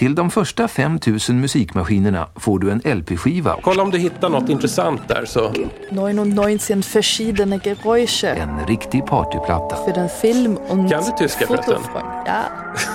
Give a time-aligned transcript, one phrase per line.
[0.00, 3.56] Till de första 5000 musikmaskinerna får du en LP-skiva.
[3.62, 5.52] Kolla om du hittar något intressant där så...
[5.90, 6.58] 99
[6.94, 9.76] verschiedene Geräusche En riktig partyplatta.
[9.84, 11.82] für den Film und Kan du tyska förresten?
[12.26, 12.42] Ja,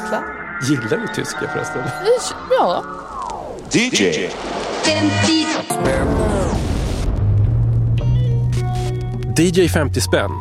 [0.09, 0.23] klar.
[0.69, 1.81] Gillar du tyska förresten?
[2.59, 2.83] Ja.
[3.71, 4.29] DJ.
[9.37, 10.31] DJ 50 spänn.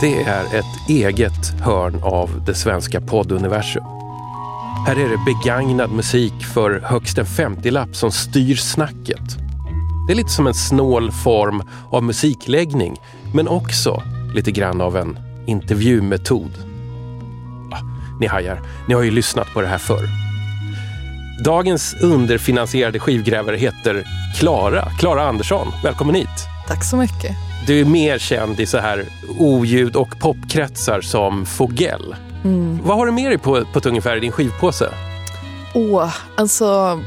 [0.00, 3.97] Det är ett eget hörn av det svenska podduniversum.
[4.88, 9.36] Här är det begagnad musik för högst en 50-lapp som styr snacket.
[10.06, 12.96] Det är lite som en snål form av musikläggning,
[13.34, 14.02] men också
[14.34, 16.50] lite grann av en intervjumetod.
[17.72, 17.80] Ah,
[18.20, 20.08] ni hajar, ni har ju lyssnat på det här förr.
[21.44, 24.04] Dagens underfinansierade skivgrävare heter
[24.38, 25.68] Klara, Klara Andersson.
[25.84, 26.46] Välkommen hit!
[26.68, 27.36] Tack så mycket.
[27.66, 29.04] Du är mer känd i så här
[29.38, 32.14] oljud och popkretsar som Fogell.
[32.82, 34.88] Vad har du med dig på, på ett ungefär i din skivpåse?
[35.74, 36.98] Åh, alltså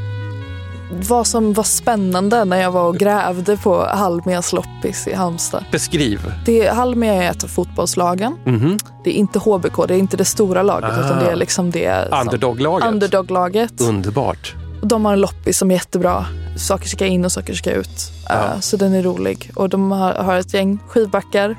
[1.09, 5.65] vad som var spännande när jag var och grävde på Halmias loppis i Halmstad.
[5.71, 6.34] Beskriv.
[6.46, 8.35] Det, Halmia är ett av fotbollslagen.
[8.46, 8.77] Mhm.
[9.04, 11.05] Det är inte HBK, det är inte det stora laget Ah.
[11.05, 12.88] utan det är liksom det som- Underdog-laget.
[12.88, 13.82] underdog-laget.
[13.82, 14.54] Underbart.
[14.82, 16.26] De har en loppis som är jättebra.
[16.57, 18.12] Saker ska in och saker ska ut.
[18.29, 18.34] Ja.
[18.35, 19.51] Eh, Så den är rolig.
[19.55, 21.55] Och de har, har ett gäng skivbackar.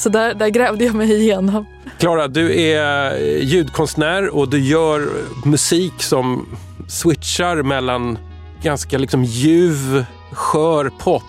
[0.00, 1.66] Så där, där grävde jag mig igenom.
[1.98, 5.08] Klara, du är ljudkonstnär och du gör
[5.44, 6.46] musik som
[6.88, 8.18] switchar mellan
[8.62, 11.22] ganska liksom ljuv, skör pop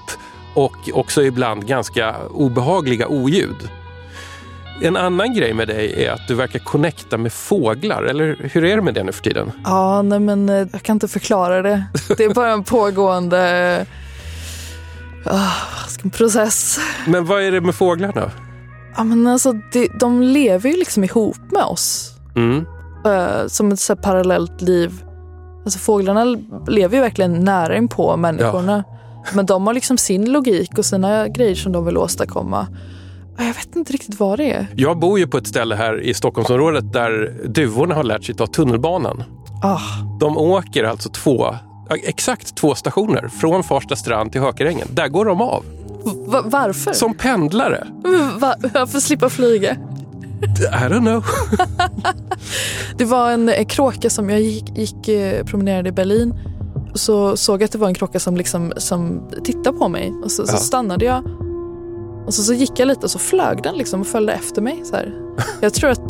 [0.54, 3.70] och också ibland ganska obehagliga oljud.
[4.82, 8.76] En annan grej med dig är att du verkar connecta med fåglar, eller hur är
[8.76, 9.52] det med det nu för tiden?
[9.64, 11.84] Ja, nej men eh, jag kan inte förklara det.
[12.18, 13.86] Det är bara en pågående
[15.26, 15.52] ah,
[16.12, 16.80] process.
[17.08, 18.32] Men vad är det med fåglarna?
[18.98, 22.16] Ja, men alltså, det, de lever ju liksom ihop med oss.
[22.36, 22.66] Mm.
[23.06, 25.04] eh, som ett så parallellt liv.
[25.66, 26.26] Alltså fåglarna
[26.68, 28.84] lever ju verkligen nära in på människorna.
[29.34, 32.68] Men de har liksom sin logik och sina grejer som de vill åstadkomma.
[33.38, 34.68] Jag vet inte riktigt vad det är.
[34.76, 38.48] Jag bor ju på ett ställe här i Stockholmsområdet där duvorna har lärt sig ta
[38.48, 39.24] tunnelbanan.
[39.64, 39.80] Ah,
[40.20, 41.56] De åker alltså två,
[41.90, 44.88] ja, exakt två stationer från Farsta strand till Hökarängen.
[44.92, 45.64] Där går de av.
[46.04, 46.94] va- varför?
[46.94, 47.88] Som pendlare.
[48.40, 49.78] Va- varför slippa flyga?
[50.60, 51.24] I don't know.
[52.98, 56.34] Det var en eh, kråka som jag gick, gick eh, promenerade i Berlin.
[56.92, 60.14] Och så såg jag att det var en kråka som, liksom, som tittade på mig.
[60.24, 60.58] Och så, så Ja.
[60.58, 61.24] stannade jag.
[62.28, 64.82] Och så, så gick jag lite och så flög den liksom och följde efter mig.
[64.84, 65.16] Så här.
[65.62, 66.02] Jag tror att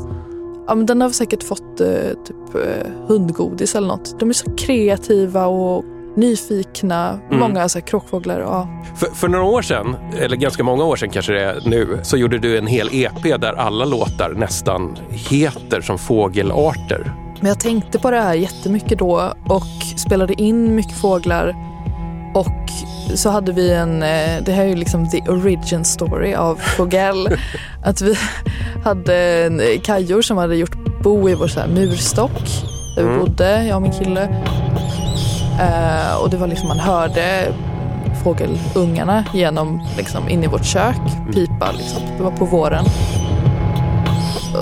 [0.67, 1.87] ja, men den har säkert fått eh,
[2.25, 4.19] typ eh, hundgodis eller något.
[4.19, 5.85] De är så kreativa och
[6.15, 7.19] nyfikna.
[7.27, 7.39] Mm.
[7.39, 8.39] Många så här, kråkfåglar.
[8.39, 8.67] Ja.
[8.95, 12.17] För, för några år sedan, eller ganska många år sedan kanske det är nu, så
[12.17, 17.11] gjorde du en hel EP där alla låtar nästan heter som fågelarter.
[17.39, 19.63] Men jag tänkte på det här jättemycket då och
[19.97, 21.55] spelade in mycket fåglar.
[22.35, 22.47] Och
[23.15, 27.27] så hade vi en, eh, det här är ju liksom the origin story av Fogell.
[27.83, 28.15] att vi
[28.83, 32.41] hade eh, kajor som hade gjort bo i vår så murstock
[32.95, 33.19] där vi Mm.
[33.19, 34.43] bodde, jag och min kille.
[35.61, 37.53] Eh, och det var liksom, man hörde
[38.23, 40.95] fågelungarna genom, liksom, in i vårt kök,
[41.33, 42.01] pipa liksom.
[42.17, 42.85] Det var på våren.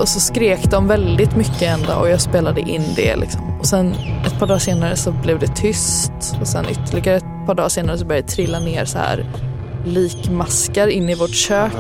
[0.02, 3.16] Och så skrek de väldigt mycket en dag och jag spelade in det.
[3.16, 3.42] Liksom.
[3.60, 3.94] Och sen
[4.26, 6.12] ett par dagar senare så blev det tyst.
[6.42, 9.26] Och sen ytterligare ett par dagar senare så började det trilla ner så här
[9.86, 11.72] likmaskar in i vårt kök.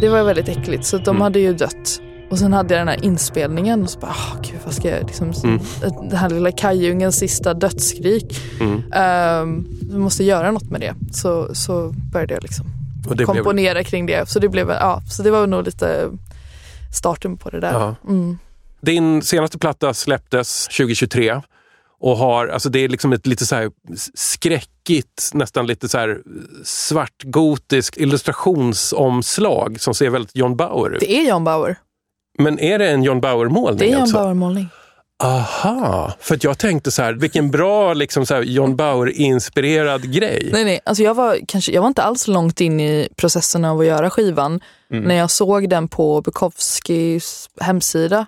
[0.00, 1.20] Det var väldigt äckligt så de Mm.
[1.22, 2.00] hade ju dött.
[2.32, 5.06] Och sen hade jag den här inspelningen och så bara, ah, gud vad ska jag
[5.06, 5.60] liksom, Mm.
[6.08, 8.40] den här lilla kajungens sista dödsskrik.
[8.60, 8.72] Mm.
[9.42, 10.94] Um, vi måste göra något med det.
[11.12, 12.66] Så, så började jag liksom
[13.08, 14.28] det blev, komponera kring det.
[14.28, 16.10] Så det, blev, ja, så det var nog lite
[16.94, 17.94] starten på det där.
[18.08, 18.38] Mm.
[18.80, 21.40] din senaste platta släpptes 2023
[22.00, 23.70] och har, alltså det är liksom ett lite så här
[24.14, 26.18] skräckigt, nästan lite så här
[26.64, 31.00] svartgotisk illustrationsomslag som ser väldigt John Bauer ut.
[31.00, 31.76] Det är John Bauer.
[32.38, 33.78] Men är det en John Bauer-målning?
[33.78, 34.16] Det är John alltså?
[34.16, 34.68] Bauer-målning.
[35.22, 40.48] Aha, för jag tänkte så här, vilken bra liksom så här John Bauer-inspirerad grej.
[40.52, 40.80] Nej, nej.
[40.84, 44.10] Alltså jag, var, kanske, jag var inte alls långt in i processen av att göra
[44.10, 45.04] skivan Mm.
[45.04, 48.26] när jag såg den på Bukowskis hemsida.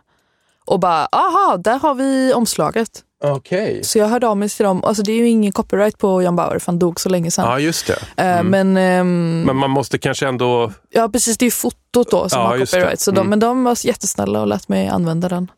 [0.64, 2.88] Och bara, aha, där har vi omslaget.
[3.24, 3.84] Okej.
[3.84, 4.84] Så jag hörde av mig till dem.
[4.84, 7.44] Alltså det är ju ingen copyright på John Bauer för han dog så länge sedan.
[7.50, 8.22] Ja, just det.
[8.22, 8.46] Eh, Mm.
[8.50, 10.72] Men, ehm, Men man måste kanske ändå...
[10.90, 11.38] ja, precis.
[11.38, 13.00] Det är ju fotot då som Ja, har copyright.
[13.00, 13.30] Så de, Mm.
[13.30, 15.50] Men de var jättesnälla och lät mig använda den.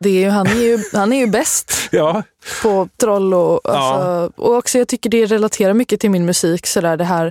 [0.00, 1.72] Det är ju, han, är ju, han är ju bäst.
[1.92, 2.22] Ja,
[2.62, 6.96] på troll och, alltså, och också jag tycker det relaterar mycket till min musik sådär
[6.96, 7.26] det här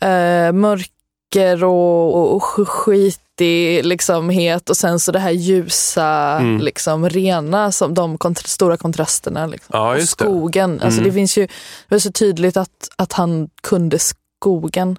[0.00, 6.06] eh, mörker och, och, och skit fattig, liksom het och sen så det här ljusa,
[6.40, 6.60] Mm.
[6.60, 9.46] liksom rena, som de kont- stora kontrasterna.
[9.46, 9.70] Liksom.
[9.72, 10.24] Ja, och just det.
[10.24, 11.04] skogen, alltså Mm.
[11.04, 11.48] det finns ju,
[11.88, 14.96] det är så tydligt att, att han kunde skogen.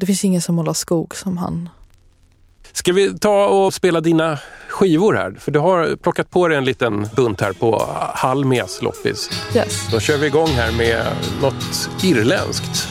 [0.00, 1.68] Det finns ingen som målar skog som han.
[2.72, 4.38] Ska vi ta och spela dina
[4.68, 5.36] skivor här?
[5.40, 9.30] För du har plockat på dig en liten bunt här på Halmias loppis.
[9.54, 9.88] Yes.
[9.90, 11.06] Då kör vi igång här med
[11.42, 12.88] något irländskt.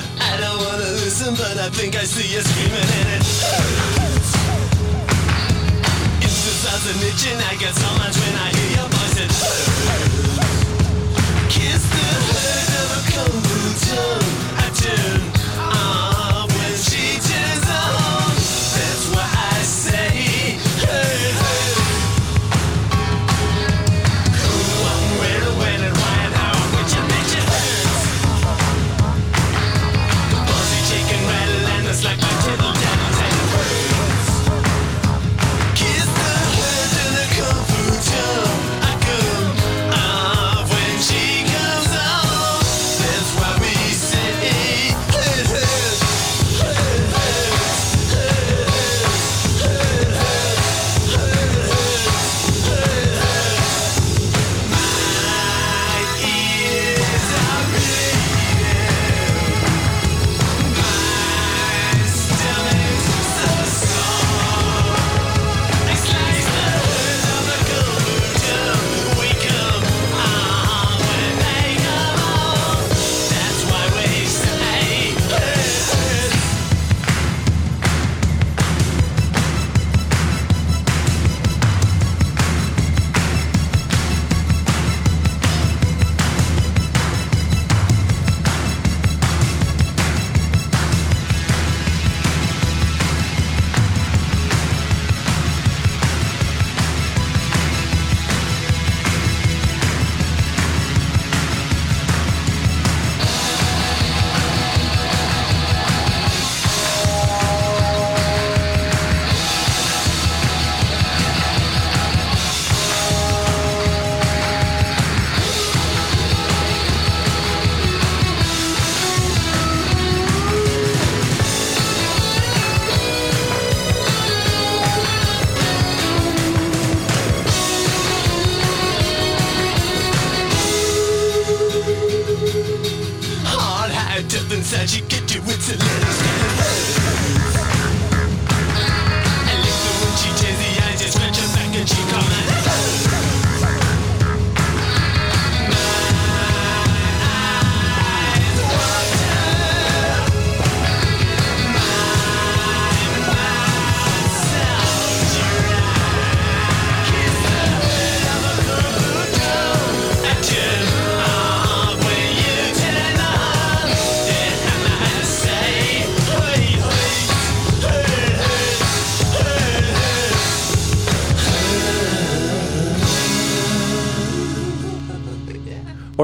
[1.83, 3.02] I
[7.25, 8.62] an I get so much when I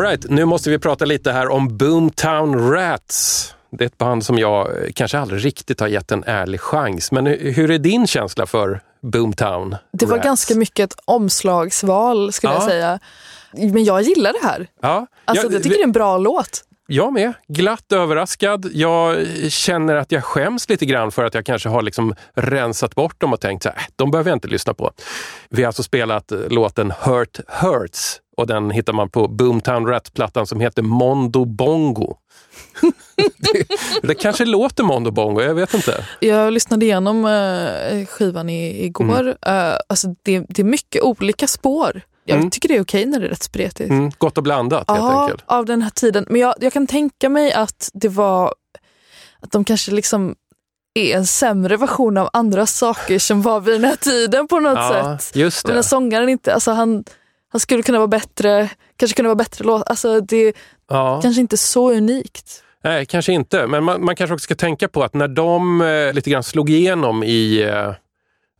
[0.09, 3.53] Alright, nu måste vi prata lite här om Boomtown Rats.
[3.71, 7.11] Det är ett band som jag eh, kanske aldrig riktigt har gett en ärlig chans.
[7.11, 10.25] Men hu- hur är din känsla för Boomtown Det var Rats?
[10.25, 12.59] ganska mycket ett omslagsval skulle Ja.
[12.59, 12.99] jag säga.
[13.53, 14.67] Men jag gillar det här.
[14.81, 16.61] Ja, Alltså, jag, jag tycker det är en bra låt.
[16.87, 17.33] jag med.
[17.47, 18.69] Glatt överraskad.
[18.73, 19.17] Jag
[19.49, 23.33] känner att jag skäms lite grann för att jag kanske har liksom rensat bort dem
[23.33, 24.91] och tänkt så här, "Äh, de behöver jag inte lyssna på.
[25.49, 30.47] Vi har alltså spelat eh, låten Hurt Hurts och den hittar man på Boomtown Rat-plattan
[30.47, 32.15] som heter Mondo Bongo.
[33.37, 33.67] det,
[34.07, 36.05] det kanske låter Mondo Bongo, jag vet inte.
[36.19, 39.27] Jag lyssnade igenom eh, skivan i, igår.
[39.45, 42.01] Eh, alltså det, det är mycket olika spår.
[42.25, 42.49] Jag Mm.
[42.49, 43.89] tycker det är okej när det är rätt spretigt.
[43.89, 45.43] Mm, gott och blandat helt Ja, enkelt.
[45.45, 46.25] av den här tiden.
[46.29, 48.53] Men jag, jag kan tänka mig att det var
[49.41, 50.35] att de kanske liksom
[50.93, 54.77] är en sämre version av andra saker som var vid den här tiden på något
[54.77, 55.35] Ja, sätt.
[55.35, 55.83] just Men det.
[55.83, 57.03] sångaren inte, alltså han,
[57.49, 59.89] han skulle kunna vara bättre, kanske kunna vara bättre låt.
[59.89, 60.53] Alltså det
[60.89, 61.19] Ja.
[61.21, 62.63] kanske inte så unikt.
[62.83, 63.67] Nej, kanske inte.
[63.67, 66.69] Men man, man kanske också ska tänka på att när de eh, lite grann slog
[66.69, 67.91] igenom i, eh,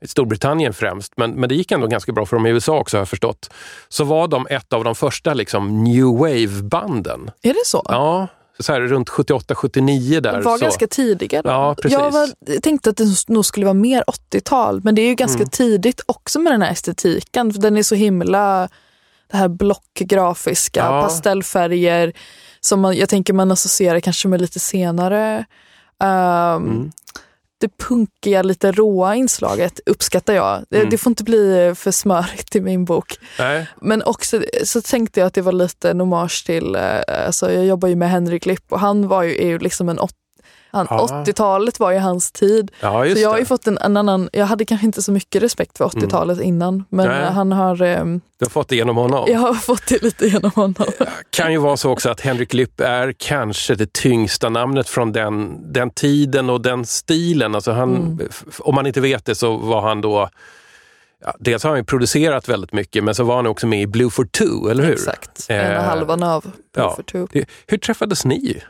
[0.02, 2.98] i Storbritannien främst, men, men det gick ändå ganska bra för dem i USA också
[2.98, 3.50] har jag förstått,
[3.90, 7.32] så var de ett av de första liksom, new wave-banden.
[7.42, 7.82] Är det så?
[7.86, 8.28] Ja,
[8.60, 10.34] så här runt 78-79 där.
[10.34, 10.64] De var så.
[10.66, 11.50] ganska tidiga då.
[11.50, 12.00] Ja, precis.
[12.00, 15.38] Jag var, tänkte att det nog skulle vara mer 80-tal, men det är ju ganska
[15.42, 15.50] Mm.
[15.50, 17.54] tidigt också med den här estetiken.
[17.54, 18.70] För den är så himla,
[19.32, 21.02] det här blockgrafiska, Ja.
[21.02, 22.14] pastellfärger,
[22.60, 25.46] som man, jag tänker man associerar kanske med lite senare.
[26.04, 26.92] Um, Mm.
[27.60, 30.64] Det punkiga, lite råa inslaget uppskattar jag.
[30.70, 30.90] Det, Mm.
[30.90, 33.18] det får inte bli för smörigt i min bok.
[33.40, 33.68] Nej.
[33.82, 37.66] Men också så tänkte jag att det var lite en hommage till, eh, alltså jag
[37.66, 40.00] jobbar ju med Henrik Lipp och han var ju, är ju liksom en
[40.72, 41.24] han, Ja.
[41.26, 42.72] 80-talet var ju hans tid.
[42.80, 43.40] Ja, Så jag har det.
[43.40, 46.84] ju fått en, en annan, jag hade kanske inte så mycket respekt för 80-talet innan
[46.90, 47.22] men Nej.
[47.24, 49.26] eh, han har, ehm, Du har fått det genom honom.
[49.28, 50.86] jag har fååt det lite genom honom.
[51.30, 55.58] kan ju vara så också att Henrik Lipp är kanske det tyngsta namnet från den,
[55.74, 57.56] den tiden och den stilen.
[57.56, 58.20] Alltså han, Mm.
[58.60, 60.30] Om man inte vet det så var han då
[61.26, 63.88] Ja, dels har han ju producerat väldigt mycket men så var han också med i
[63.88, 64.94] Blue for Two, eller hur?
[64.94, 66.52] Exakt, Eh, ena halvan av ja.
[66.74, 67.28] Blue for Two.
[67.32, 68.62] Det, hur träffades ni?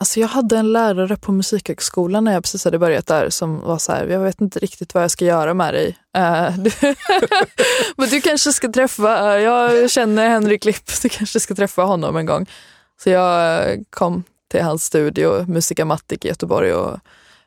[0.00, 3.78] Alltså jag hade en lärare på Musikhögskolan när jag precis hade börjat där som var
[3.78, 5.96] så här, jag vet inte riktigt vad jag ska göra med dig.
[6.16, 6.70] Eh, du,
[7.96, 12.26] men du kanske ska träffa, jag känner Henrik Lipp, du kanske ska träffa honom en
[12.26, 12.46] gång.
[13.02, 16.98] Så jag eh, kom till hans studio, Musicamatic i Göteborg och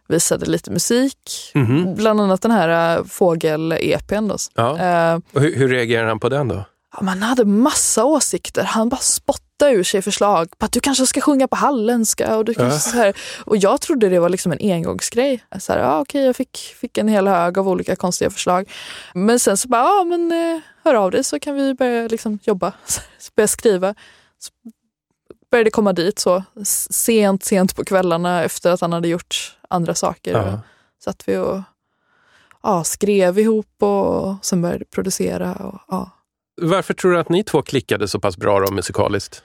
[0.07, 1.51] visade lite musik.
[1.53, 1.95] Mhm.
[1.95, 4.31] Bland annat den här uh, fågel-EPn.
[4.55, 4.77] Ja.
[4.77, 6.65] Eh, hur, hur reagerar han på den då?
[7.01, 8.63] Man hade massa åsikter.
[8.63, 12.37] Han bara spottade ur sig förslag på att du kanske ska sjunga på halländska.
[12.37, 12.79] Och, du kanske Ja.
[12.79, 13.13] så här.
[13.45, 15.43] och jag trodde det var liksom en engångsgrej.
[15.59, 18.71] Så här, ja, okej, jag fick, fick en hel hög av olika konstiga förslag.
[19.13, 22.39] Men sen så bara, ja men eh, hör av dig så kan vi börja liksom
[22.43, 22.73] jobba.
[23.35, 23.95] Börja skriva.
[24.39, 24.51] Så
[25.51, 26.43] började komma dit så
[26.89, 30.31] sent, sent på kvällarna efter att han hade gjort andra saker.
[30.33, 30.59] Ja.
[31.03, 31.61] Satt vi och
[32.63, 35.53] ja, skrev ihop och sen började producera.
[35.53, 36.09] Och, ja.
[36.61, 39.43] Varför tror du att ni två klickade så pass bra då musikaliskt?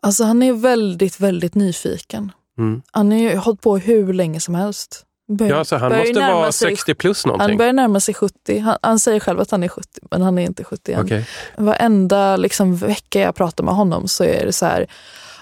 [0.00, 2.32] Alltså han är väldigt, väldigt nyfiken.
[2.58, 2.82] Mm.
[2.92, 5.04] Han har ju hållit på hur länge som helst.
[5.28, 7.48] Bör, Ja, så han måste vara sig- 60 plus någonting.
[7.48, 8.58] Han börjar närma sig 70.
[8.58, 11.04] Han, han säger själv att han är 70, men han är inte 70 än.
[11.04, 11.28] Okej.
[11.56, 14.86] Varenda liksom, vecka jag pratar med honom så är det så här,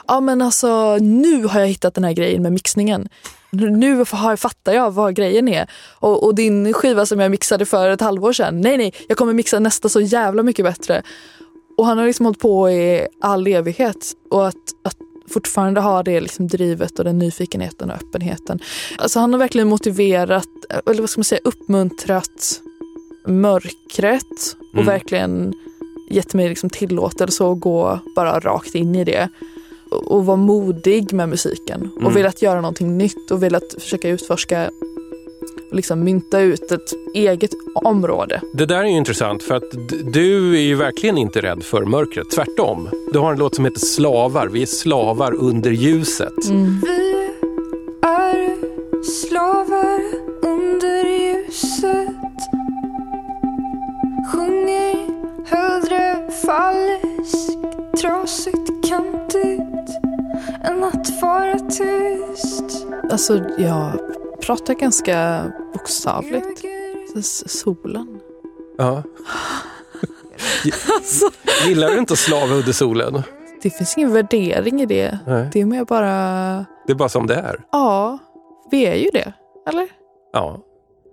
[0.08, 3.08] ja men alltså nu har jag hittat den här grejen med mixningen.
[3.50, 5.66] Nu har, fattar jag vad grejen är.
[5.98, 9.32] Och, och din skiva som jag mixade för ett halvår sedan, nej nej, jag kommer
[9.32, 11.02] mixa nästa så jävla mycket bättre.
[11.78, 14.12] Och han har liksom hållit på i all evighet.
[14.30, 14.96] Och att, att
[15.28, 18.58] fortfarande ha det liksom drivet och den nyfikenheten och öppenheten.
[18.98, 20.48] Alltså han har verkligen motiverat,
[20.86, 22.60] eller vad ska man säga, uppmuntrat
[23.26, 24.86] mörkret och Mm.
[24.86, 25.54] verkligen
[26.10, 29.28] gett mig liksom tillåtelse att gå bara rakt in i det.
[29.92, 32.14] Och, vara modig med musiken och Mm.
[32.14, 34.70] velat göra någonting nytt och velat försöka utforska
[35.70, 38.40] och liksom mynta ut ett eget område.
[38.54, 39.70] Det där är ju intressant för att
[40.12, 42.30] du är ju verkligen inte rädd för mörkret.
[42.30, 42.88] Tvärtom.
[43.12, 44.46] Du har en låt som heter Slavar.
[44.46, 46.32] Vi är slavar under ljuset.
[46.82, 47.28] Vi
[48.02, 48.56] är
[49.04, 50.00] slavar
[50.42, 52.08] under ljuset
[54.32, 54.96] Sjunger
[55.46, 57.58] hellre falskt,
[58.00, 59.71] trasigt, kantigt
[61.22, 63.92] vara tyst Alltså jag
[64.40, 66.64] pratar ganska bokstavligt.
[67.46, 68.20] Solen.
[68.78, 69.02] Ja.
[70.96, 71.30] Alltså,
[71.68, 73.22] Gillar du inte att slava under solen?
[73.62, 75.18] det finns ingen värdering i det.
[75.26, 75.48] Nej.
[75.52, 76.10] Det är mer bara,
[76.86, 77.60] Det är bara som det är.
[77.72, 78.18] ja,
[78.70, 79.32] vi är ju det.
[79.68, 79.88] Eller?
[80.32, 80.60] Ja.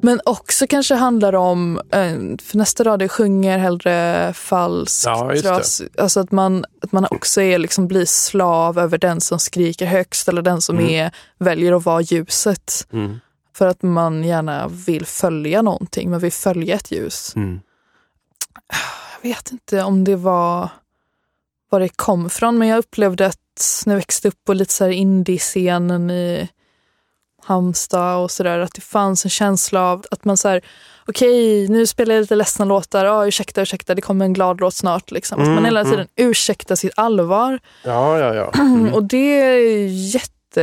[0.01, 5.05] Men också kanske handlar om, eh, för nästa rad det sjunger hellre falskt.
[5.05, 5.49] Ja, just det.
[5.51, 9.85] ras- Alltså att man, att man också är, liksom, blir slav över den som skriker
[9.85, 10.89] högst eller den som Mm.
[10.89, 12.87] är, väljer att vara ljuset.
[12.93, 13.19] Mm.
[13.55, 17.33] För att man gärna vill följa någonting, man vill följa ett ljus.
[17.35, 17.59] Mm.
[19.21, 20.69] Jag vet inte om det var
[21.71, 24.83] var det kom ifrån, men jag upplevde att när jag växte upp på lite så
[24.83, 26.49] här indie-scenen i
[27.49, 30.61] Halmstad och sådär, att det fanns en känsla av att man så här,
[31.07, 34.73] okej, nu spelar jag lite ledsna låtar, oh, ursäkta, ursäkta, det kommer en glad låt
[34.73, 35.11] snart.
[35.11, 35.41] Liksom.
[35.41, 35.91] Att man Mm, hela mm.
[35.91, 37.59] tiden ursäktar sitt allvar.
[37.83, 38.51] Ja, ja, ja.
[38.59, 38.93] Mm.
[38.93, 39.87] Och det är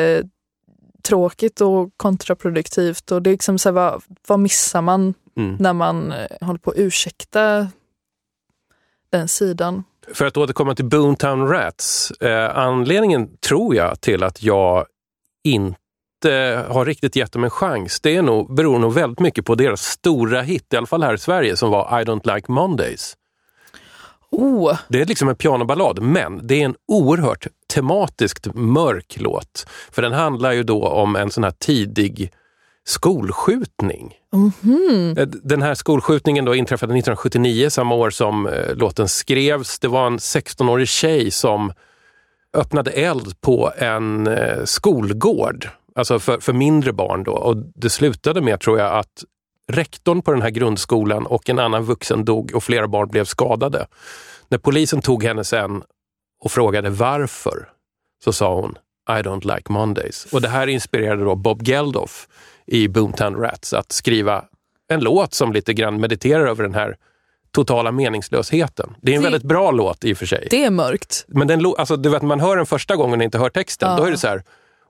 [0.04, 3.12] jättetråkigt och kontraproduktivt.
[3.12, 5.56] Och det är liksom så här, vad, vad missar man Mm.
[5.60, 7.68] när man eh, håller på att ursäkta
[9.10, 9.84] den sidan?
[10.14, 12.10] För att återkomma till Boomtown Rats.
[12.10, 14.86] Eh, anledningen, tror jag, till att jag
[15.44, 15.78] inte
[16.68, 19.82] har riktigt gett dem en chans, det är nog, beror nog väldigt mycket på deras
[19.82, 23.16] stora hit, i alla fall här i Sverige, som var I don't like Mondays.
[24.30, 29.66] Oh, Det är liksom en pianoballad, men det är en oerhört tematiskt mörk låt.
[29.90, 32.32] För den handlar ju då om en sån här tidig
[32.84, 34.14] skolskjutning.
[34.32, 35.14] mhm.
[35.18, 39.78] Eh, Den här skolskjutningen då inträffade 1979, samma år som eh, låten skrevs.
[39.78, 41.72] Det var en 16-årig tjej som
[42.54, 47.22] öppnade eld på en eh, skolgård, alltså för, för mindre barn.
[47.24, 47.32] Då.
[47.32, 49.24] Och det slutade med, tror jag, att
[49.72, 53.86] rektorn på den här grundskolan och en annan vuxen dog och flera barn blev skadade.
[54.48, 55.82] När polisen tog henne sen
[56.44, 57.68] och frågade varför,
[58.24, 58.74] så sa hon
[59.08, 60.26] I don't like Mondays.
[60.32, 62.28] Och det här inspirerade då Bob Geldof
[62.66, 63.72] i Boomtown Rats.
[63.72, 64.44] Att skriva
[64.88, 66.96] en låt som lite grann mediterar över den här
[67.52, 68.94] totala meningslösheten.
[69.02, 70.46] Det är en Det- väldigt bra låt i och för sig.
[70.50, 71.24] Det är mörkt.
[71.28, 73.96] Men den, alltså, du vet, man hör den första gången och inte hör texten.
[73.96, 74.42] Då är det så här,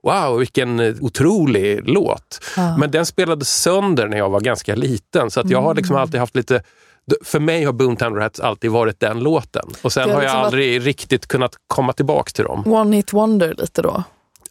[0.07, 2.39] wow vilken eh, otrolig låt.
[2.79, 5.31] Men den spelades sönder när jag var ganska liten.
[5.31, 6.01] Så att jag har liksom Mm.
[6.01, 6.61] alltid haft lite
[7.23, 9.65] för mig har Boomtown Rats alltid varit den låten.
[9.81, 12.63] Och sen har jag liksom att- aldrig riktigt kunnat komma tillbaks till dem.
[12.73, 14.03] One hit wonder lite då.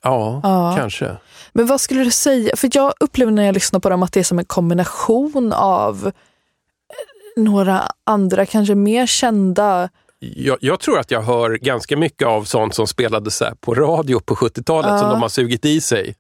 [0.03, 0.75] Ja, Ja.
[0.79, 1.17] kanske.
[1.53, 2.57] Men vad skulle du säga?
[2.57, 6.07] För jag upplever när jag lyssnar på dem att det är som en kombination av
[6.07, 9.89] eh, några andra, kanske mer kända.
[10.19, 14.35] Jag, jag tror att jag hör ganska mycket av sånt som spelades på radio på
[14.35, 16.15] 70-talet som de har sugit i sig.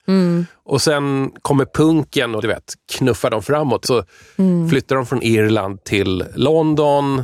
[0.64, 3.84] Och sen kommer punken och du vet, knuffar dem framåt.
[3.84, 4.04] Så
[4.70, 7.22] flyttar de från Irland till London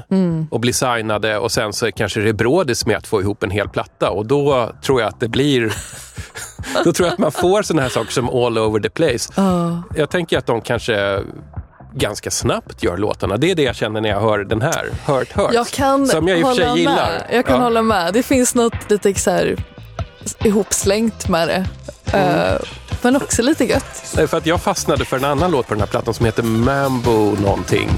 [0.50, 1.38] och blir signade.
[1.38, 4.10] Och sen så kanske det är brådis med att få ihop en hel platta.
[4.10, 5.72] Och då tror jag att det blir
[6.84, 9.32] Då tror jag att man får såna här saker som all over the place.
[9.96, 11.22] Jag tänker att de kanske
[11.94, 13.36] ganska snabbt gör låtarna.
[13.36, 15.50] Det är det jag känner när jag hör den här, Hurt Hurt.
[15.52, 16.94] Jag kan som jag i och för sig gillar.
[16.94, 17.24] med.
[17.32, 17.62] Jag kan Ja.
[17.62, 18.14] hålla med.
[18.14, 19.56] Det finns något lite så här
[20.44, 21.64] ihopslängt med det.
[22.12, 22.28] Mm.
[22.54, 22.60] Eh,
[23.02, 24.12] men också lite gött.
[24.16, 26.42] Nej, för att jag fastnade för en annan låt på den här plattan som heter
[26.42, 27.88] Mambo någonting.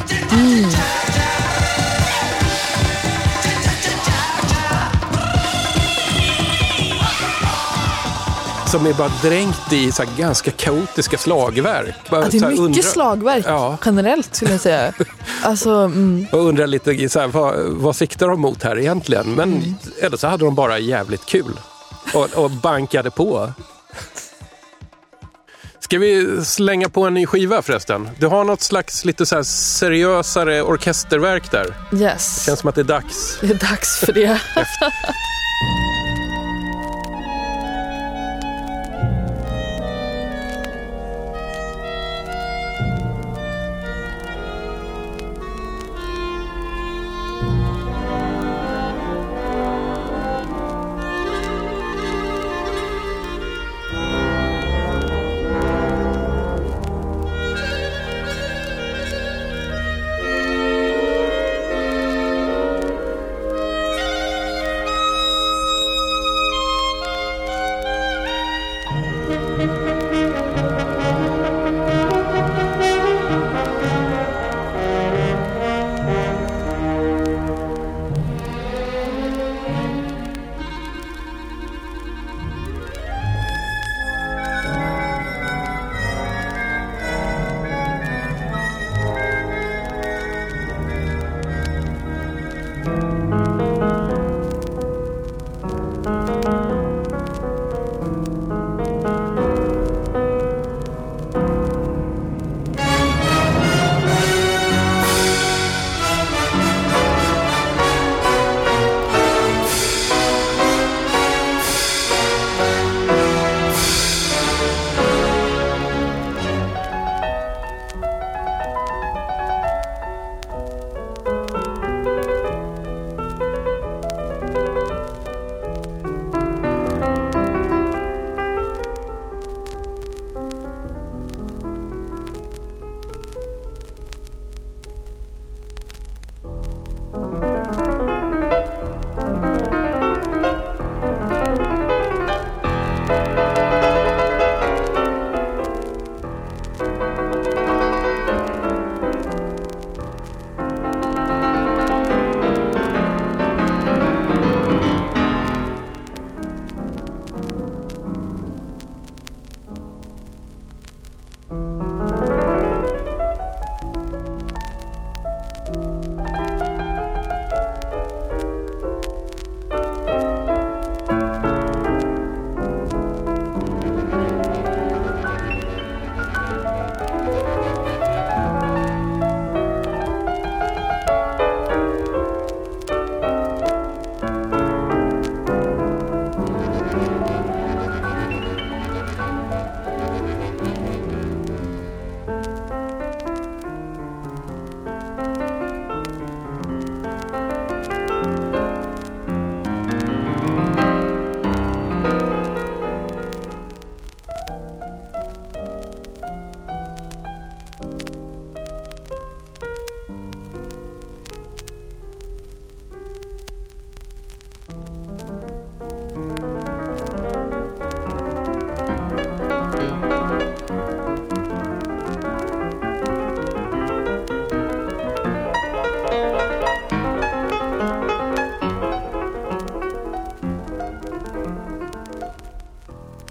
[8.75, 11.95] Som är bara dränkt i så ganska kaotiska slagverk.
[12.11, 13.79] Bara Ja, det är mycket undra- slagverk Ja.
[13.85, 14.93] generellt skulle jag säga.
[15.43, 19.35] Alltså, mm, Jag undrar lite så här, vad, vad siktar de mot här egentligen?
[19.35, 19.75] Men Mm.
[20.03, 21.61] eller så hade de bara jävligt kul
[22.15, 23.53] och, och bankade på.
[25.81, 28.09] Ska vi slänga på en ny skiva förresten?
[28.19, 31.75] Du har något slags lite så seriösare orkesterverk där.
[31.93, 32.47] yes.
[32.47, 33.39] Känns som att det är dags.
[33.41, 34.41] Det är dags för det.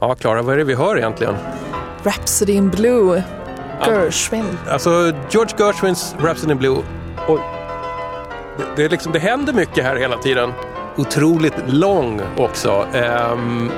[0.04, 1.36] Ja, Klara, vad är det vi hör egentligen?
[2.04, 3.24] Rhapsody in Blue,
[3.86, 4.58] Gershwin.
[4.70, 4.90] Alltså,
[5.30, 6.78] George Gershwins Rhapsody in Blue.
[7.28, 7.40] Oj.
[8.58, 10.54] Det, det, är liksom, det händer mycket här hela tiden.
[10.96, 12.86] Otroligt lång också.
[12.94, 13.72] Ehm,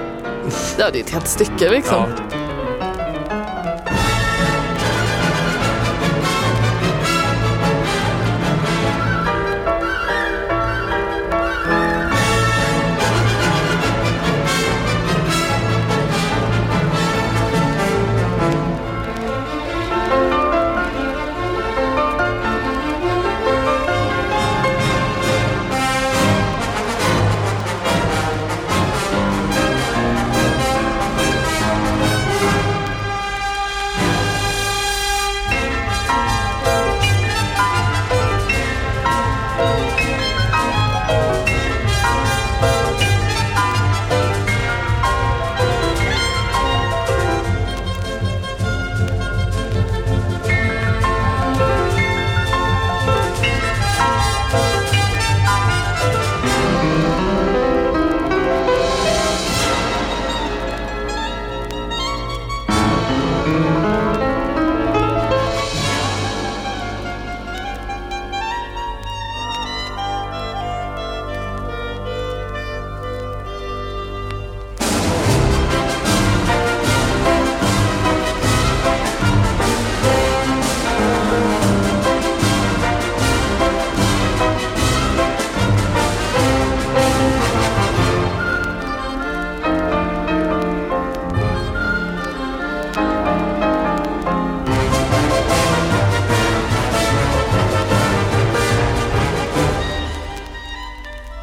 [0.77, 2.03] Ja, det är ett helt stycke liksom.
[2.31, 2.34] ja.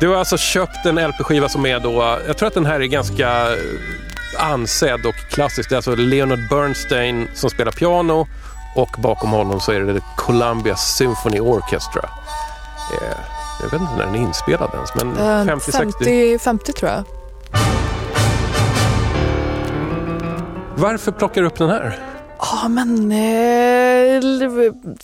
[0.02, 2.86] Du har alltså köpt en LP-skiva som är då, jag tror att den här är
[2.86, 3.48] ganska
[4.38, 5.68] ansedd och klassisk.
[5.68, 8.26] Det är alltså Leonard Bernstein som spelar piano
[8.76, 12.02] och bakom honom så är det Columbia Symphony Orchestra.
[12.92, 13.16] Eh,
[13.62, 15.72] jag vet inte när den är inspelad ens, men Eh, 50-60.
[15.72, 17.04] 50, 50 tror jag.
[20.74, 21.98] Varför plockar du upp den här?
[22.38, 23.12] Ja, men...
[23.12, 24.22] Eh,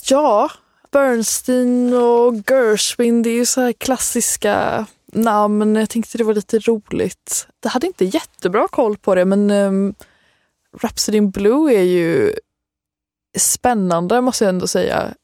[0.02, 0.50] ja,
[0.90, 5.76] Bernstein och Gershwin, det är ju så här klassiska namn.
[5.76, 7.46] Jag tänkte det var lite roligt.
[7.62, 9.94] Jag hade inte jättebra koll på det, men um,
[10.80, 12.34] Rhapsody in Blue är ju
[13.38, 15.14] spännande, måste jag ändå säga.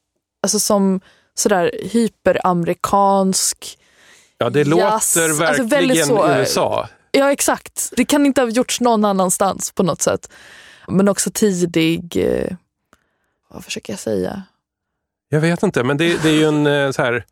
[0.43, 1.01] Alltså som
[1.33, 3.79] sådär hyperamerikansk.
[4.37, 6.89] Ja, det Jazz, låter alltså verkligen väldigt så- USA.
[7.11, 7.93] Ja, exakt.
[7.95, 10.29] Det kan inte ha gjorts någon annanstans på något sätt.
[10.87, 12.17] Men också tidig...
[12.17, 12.55] Eh,
[13.49, 14.43] vad försöker jag säga?
[15.29, 17.25] Jag vet inte, men det, det är ju en eh, så här,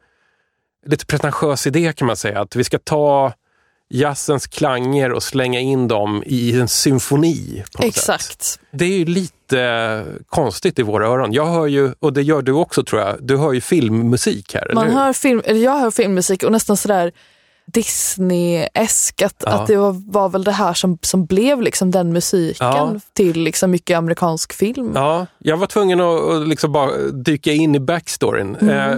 [0.85, 2.41] lite pretentiös idé kan man säga.
[2.41, 3.33] Att vi ska ta
[3.89, 7.63] jazzens klanger och slänga in dem i en symfoni.
[7.75, 7.97] På något Sätt.
[7.97, 8.59] Exakt.
[8.71, 11.33] Det är ju lite konstigt i våra öron.
[11.33, 14.71] Jag hör ju, och det gör du också tror jag, du hör ju filmmusik här,
[14.73, 17.11] Man hör film, eller jag hör filmmusik och nästan sådär
[17.73, 19.21] Disney-esk.
[19.21, 19.51] Att, Ja.
[19.51, 22.95] att det var, var väl det här som, som blev liksom den musiken Ja.
[23.13, 24.91] till liksom mycket amerikansk film.
[24.95, 28.55] Ja, jag var tvungen att, att liksom bara dyka in i backstoryn.
[28.55, 28.69] Mm.
[28.69, 28.95] Eh,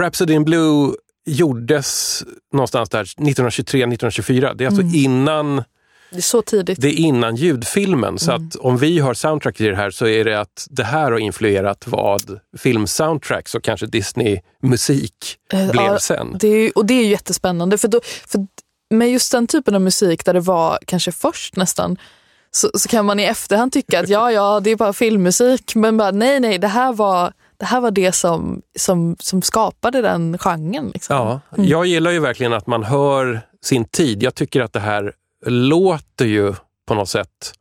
[0.00, 0.90] Rhapsody in Blue
[1.26, 4.54] gjordes någonstans där 1923-1924.
[4.54, 4.94] Det är alltså Mm.
[4.94, 5.62] innan
[6.10, 6.80] Det är så tidigt.
[6.80, 8.18] det är innan ljudfilmen.
[8.18, 8.46] Så Mm.
[8.48, 11.18] att om vi har soundtrack i det här så är det att det här har
[11.18, 16.36] influerat vad filmsoundtracks och kanske Disney-musik Eh, blev ja, sen.
[16.40, 17.78] Det är, och det är ju jättespännande.
[17.78, 18.46] För, då, för
[18.90, 21.96] med just den typen av musik där det var kanske först nästan,
[22.50, 25.74] så, så kan man i efterhand tycka att ja, ja, det är bara filmmusik.
[25.74, 30.02] Men bara, nej, nej, det här var det, här var det som, som, som skapade
[30.02, 30.90] den genren.
[30.94, 31.16] Liksom.
[31.16, 31.68] Ja, Mm.
[31.70, 34.22] jag gillar ju verkligen att man hör sin tid.
[34.22, 35.12] Jag tycker att det här
[35.46, 36.54] låter ju
[36.86, 37.52] på något sätt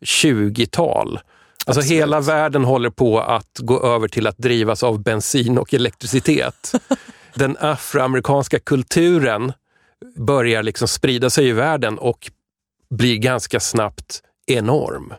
[0.00, 1.20] 20-tal.
[1.66, 2.00] Alltså Absolut.
[2.00, 6.72] hela världen håller på att gå över till att drivas av bensin och elektricitet.
[7.34, 9.52] Den afroamerikanska kulturen
[10.16, 12.30] börjar liksom sprida sig i världen och
[12.90, 15.12] blir ganska snabbt enorm.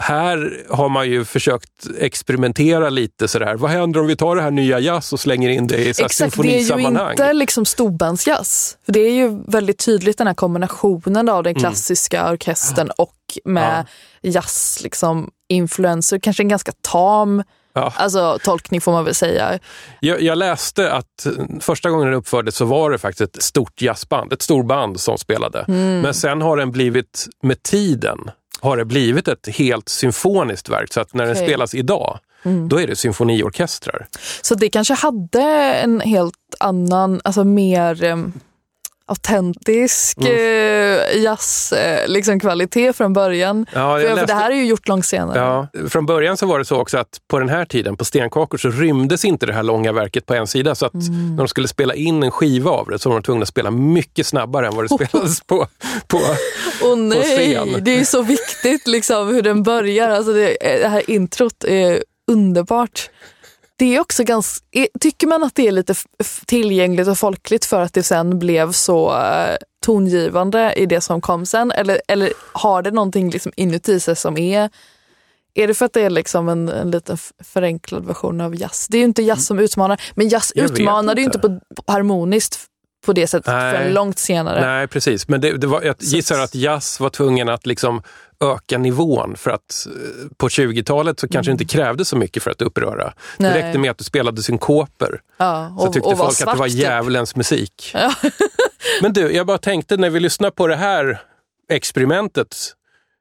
[0.00, 3.54] Här har man ju försökt experimentera lite sådär.
[3.56, 6.18] Vad händer om vi tar det här nya jazz och slänger in det i Exakt,
[6.18, 7.10] det är ju symfonisammanhang?
[7.10, 8.76] inte liksom storbandsjazz.
[8.86, 11.44] Det är ju väldigt tydligt den här kombinationen av Mm.
[11.44, 13.86] den klassiska orkestern och med
[14.22, 16.18] jazz, liksom, influenser.
[16.18, 17.92] Kanske en ganska tam Ja.
[17.96, 19.58] alltså, tolkning får man väl säga.
[20.00, 21.26] Jag, jag läste att
[21.60, 25.64] första gången den uppfördes så var det faktiskt ett stort jazzband, ett storband som spelade.
[25.68, 26.00] Mm.
[26.00, 30.92] Men sen har den blivit, med tiden, har det blivit ett helt symfoniskt verk.
[30.92, 31.46] Så att när den Okej.
[31.46, 32.68] spelas idag, Mm.
[32.68, 34.06] då är det symfoniorkestrar.
[34.42, 35.42] Så det kanske hade
[35.74, 38.22] en helt annan, alltså mer,
[39.10, 43.50] autentisk eh, jazz, eh, liksom kvalitet från början.
[43.56, 43.66] Mm.
[43.72, 45.38] Ja, för, jag för läste- det här är ju gjort långt senare.
[45.38, 48.58] Ja, från början så var det så också att på den här tiden, på Stenkakor,
[48.58, 50.74] så rymdes inte det här långa verket på en sida.
[50.74, 51.30] Så att Mm.
[51.30, 53.70] när de skulle spela in en skiva av det så var de tvungna att spela
[53.70, 55.66] mycket snabbare än vad det spelades på.
[56.06, 56.20] på
[56.84, 57.84] Åh nej, scen.
[57.84, 60.10] det är ju så viktigt liksom hur den börjar.
[60.10, 63.10] Alltså det, det här introt är underbart.
[63.80, 64.64] Det är också ganska,
[65.00, 65.94] tycker man att det är lite
[66.46, 71.46] tillgängligt och folkligt för att det sen blev så eh, tongivande i det som kom
[71.46, 71.70] sen?
[71.70, 74.70] Eller, eller har det någonting liksom inuti sig som är
[75.54, 78.86] är det för att det är liksom en, en liten förenklad version av jazz?
[78.90, 81.38] Det är ju inte jazz som utmanar, men jazz Jag utmanade ju inte.
[81.38, 82.58] på, på harmoniskt
[83.06, 83.74] på det sättet Nej.
[83.74, 84.60] förrän långt senare.
[84.60, 85.28] Nej, precis.
[85.28, 88.02] Men det, det var, jag gissar att jazz var tvungen att liksom
[88.40, 92.50] öka nivån för att eh, på 20-talet så kanske det inte krävdes så mycket för
[92.50, 93.02] att uppröra.
[93.02, 93.12] Mm.
[93.38, 93.52] Nej.
[93.52, 96.54] Det räckte med att du spelade synkoper Ja, så tyckte och folk att det var
[96.54, 96.76] svart, typ.
[96.76, 97.94] djävulens musik.
[99.02, 101.22] Men du, jag bara tänkte när vi lyssnar på det här
[101.72, 102.56] experimentet.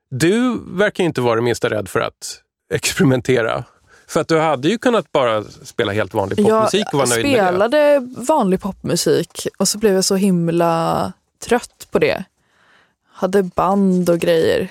[0.10, 2.42] Du verkar inte vara det minsta rädd för att
[2.74, 3.64] experimentera.
[4.08, 7.34] För att du hade ju kunnat bara spela helt vanlig popmusik och vara nöjd med
[7.34, 7.48] det.
[7.48, 11.14] spelade vanlig popmusik och så blev jag så himla
[11.46, 12.24] trött på det.
[13.12, 14.70] Hade band och grejer.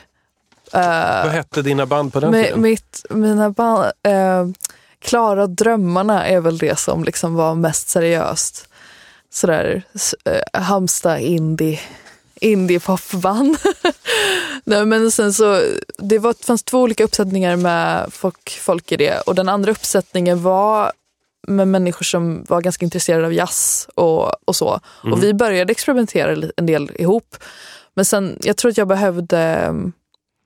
[1.25, 2.61] Vad hette dina band på den tiden?
[2.61, 4.47] mitt, mina band, eh,
[5.01, 8.69] Klara drömmarna är väl det som liksom var mest seriöst.
[9.31, 11.81] Sådär s- eh, Halmstad indie,
[12.41, 13.57] indie popband.
[14.65, 15.63] Nej, men sen så,
[15.99, 20.43] det var, fanns två olika uppsättningar med folk, folk i det och den andra uppsättningen
[20.43, 20.93] var
[21.49, 24.81] med människor som var ganska intresserade av jazz och, och så.
[25.13, 27.37] Och vi började experimentera en del ihop.
[27.95, 29.93] Men sen, jag tror att jag behövde mm,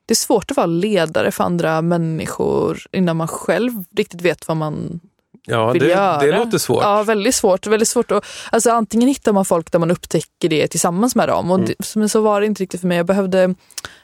[0.07, 4.57] det är svårt att vara ledare för andra människor innan man själv riktigt vet vad
[4.57, 5.01] man
[5.47, 6.19] Ja, vill det, göra.
[6.19, 6.83] det låter svårt.
[6.83, 7.67] Ja, väldigt svårt.
[7.67, 11.51] Väldigt svårt att, alltså, antingen hittar man folk där man upptäcker det tillsammans med dem.
[11.51, 11.67] Och Mm.
[11.79, 12.97] det, men så var det inte riktigt för mig.
[12.97, 13.55] Jag behövde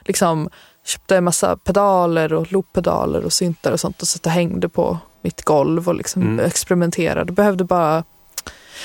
[0.04, 0.48] liksom
[0.87, 4.98] köpte en massa pedaler och looppedaler och syntar och sånt och satt och hängde på
[5.22, 6.44] mitt golv och liksom Mm.
[6.46, 7.32] experimenterade.
[7.32, 8.04] Behövde bara...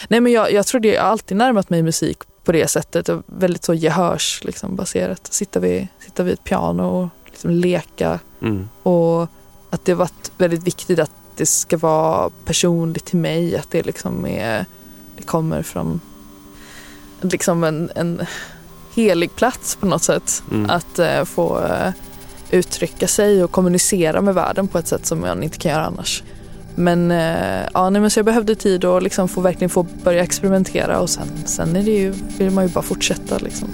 [0.08, 3.10] Nej men jag, jag tror det, jag alltid närmat mig musik på det sättet.
[3.26, 5.28] Väldigt så gehörs liksom, baserat.
[5.34, 8.70] Sitta vid, sitta vid ett piano och liksom leka Mm.
[8.84, 9.22] och
[9.70, 13.58] att det varit väldigt viktigt att det ska vara personligt till mig.
[13.58, 14.66] Att det liksom är,
[15.18, 16.00] det kommer från
[17.22, 18.22] liksom en, en
[18.96, 20.44] helig plats på något sätt.
[20.52, 20.70] Mm.
[20.70, 21.92] Att eh, få eh,
[22.52, 26.24] uttrycka sig och kommunicera med världen på ett sätt som man inte kan göra annars.
[26.76, 30.24] Men, eh, ja, nej, men så jag behövde tid att liksom få, verkligen få börja
[30.24, 33.38] experimentera och sen, sen är det ju, vill man ju bara fortsätta.
[33.38, 33.70] Liksom.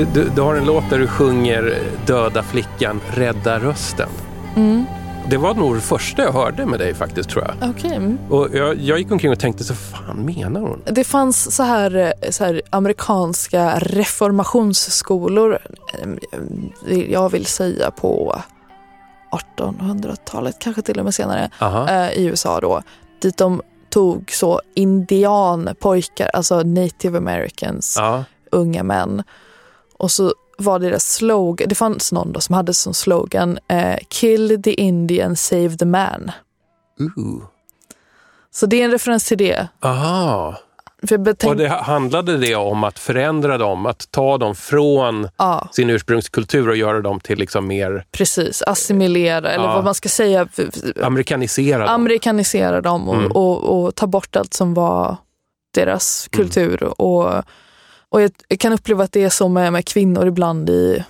[0.00, 4.08] Du, du, du har en låt där du sjunger Döda flickan, rädda rösten.
[4.56, 4.84] Mm.
[5.30, 7.84] Det var nog det första jag hörde med dig faktiskt tror jag.
[7.92, 8.18] Mm.
[8.30, 10.82] Och jag, jag gick omkring och tänkte så fan menar hon?
[10.90, 15.58] Det fanns så här, eh, så här amerikanska reformationsskolor,
[16.88, 18.40] eh, jag vill säga på
[19.56, 21.88] 1800-talet, kanske till och med senare, Aha.
[21.88, 22.82] eh, i USA då,
[23.22, 28.24] dit de tog så indianpojkar, alltså native americans, Ja.
[28.50, 29.22] unga män.
[30.00, 34.62] Och så var deras slogan, det fanns någon då som hade som slogan eh, Kill
[34.62, 36.30] the Indian, save the man.
[37.16, 37.42] Ooh.
[38.50, 39.68] Så det är en referens till det.
[39.82, 40.56] Aha.
[41.44, 45.68] Och det handlade det om att förändra dem, att ta dem från ja.
[45.72, 49.74] sin ursprungskultur och göra dem till liksom mer Precis, assimilera eller Ja.
[49.74, 50.48] vad man ska säga.
[51.02, 51.90] amerikaniserade.
[51.90, 53.32] Amerikanisera dem och, Mm.
[53.32, 55.16] och, och ta bort allt som var
[55.74, 57.00] deras kultur.
[57.00, 57.42] Och,
[58.10, 61.04] och jag kan uppleva att det är så med, med kvinnor ibland i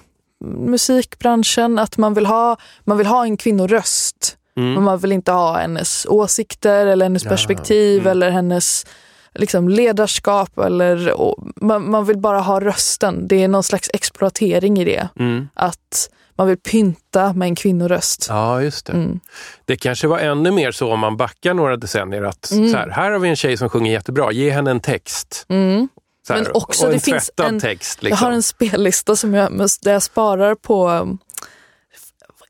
[0.45, 4.37] musikbranschen, att man vill ha, man vill ha en kvinnoröst.
[4.57, 4.75] Mm.
[4.75, 8.11] Men man vill inte ha hennes åsikter eller hennes Ja, perspektiv mm.
[8.11, 8.87] eller hennes
[9.35, 10.59] liksom, ledarskap.
[10.59, 13.29] Eller, och man, man vill bara ha rösten.
[13.29, 15.09] Det är någon slags exploatering i det.
[15.19, 15.49] Mm.
[15.55, 18.27] Att man vill pynta med en kvinnoröst.
[18.29, 18.93] Ja, just det.
[18.93, 19.21] Mm.
[19.65, 22.71] Det kanske var ännu mer så om man backar några decennier att Mm.
[22.71, 25.47] så här, här har vi en tjej som sjunger jättebra, ge henne en text.
[25.49, 25.89] Mm.
[26.35, 27.99] Men också och en det finns en- text.
[28.01, 28.27] Jag Liksom.
[28.27, 31.09] har en spellista som jag, där jag sparar på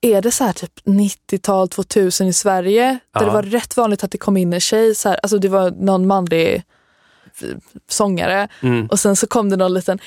[0.03, 2.83] är det så här typ 90-tal, 2000 i Sverige?
[3.14, 3.21] Där Ja.
[3.27, 5.71] det var rätt vanligt att det kom in en tjej, så här, alltså det var
[5.71, 7.49] någon manlig eh,
[7.88, 8.87] sångare Mm.
[8.87, 9.99] och sen så kom det någon liten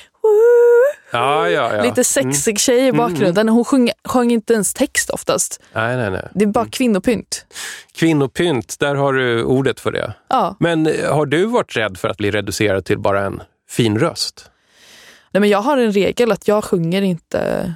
[1.11, 3.49] Ja, ja, lite sexig tjej i bakgrunden.
[3.49, 5.61] Hon sjöng, sjöng inte ens text oftast.
[5.73, 6.27] Nej, nej, nej.
[6.33, 7.45] Det är bara kvinnopynt.
[7.95, 10.13] Kvinnopynt, där har du ordet för det.
[10.29, 10.55] Ja.
[10.59, 13.41] Men eh, har du varit rädd för att bli reducerad till bara en
[13.73, 14.49] fin röst?
[15.31, 17.73] Nej, men jag har en regel att jag sjunger inte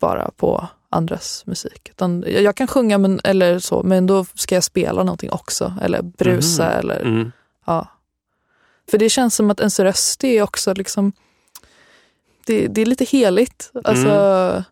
[0.00, 1.88] bara på andras musik.
[1.90, 5.74] Utan jag kan sjunga men, eller så, men då ska jag spela någonting också.
[5.82, 7.32] Eller brusa eller Mm.
[7.66, 7.88] ja.
[8.90, 11.12] För det känns som att ens röst är också liksom,
[12.46, 13.70] det, det är lite heligt.
[13.84, 14.62] Alltså, Mm.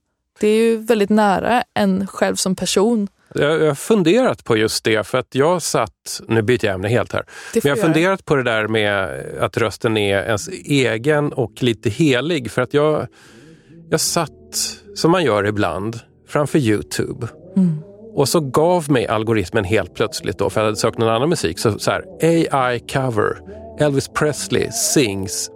[0.40, 3.08] Det är ju väldigt nära en själv som person.
[3.34, 7.12] Jag, har funderat på just det, för att jag satt, nu byter jag ämne helt
[7.12, 11.62] här, men jag har funderat på det där med att rösten är ens egen och
[11.62, 12.50] lite helig.
[12.50, 13.06] För att jag,
[13.90, 14.30] jag satt,
[14.94, 17.28] som man gör ibland, framför Youtube.
[18.14, 21.58] Och så gav mig algoritmen helt plötsligt, då, för jag hade sökt någon annan musik,
[21.58, 22.04] så, så här,
[22.52, 23.38] AI cover,
[23.80, 25.50] Elvis Presley sings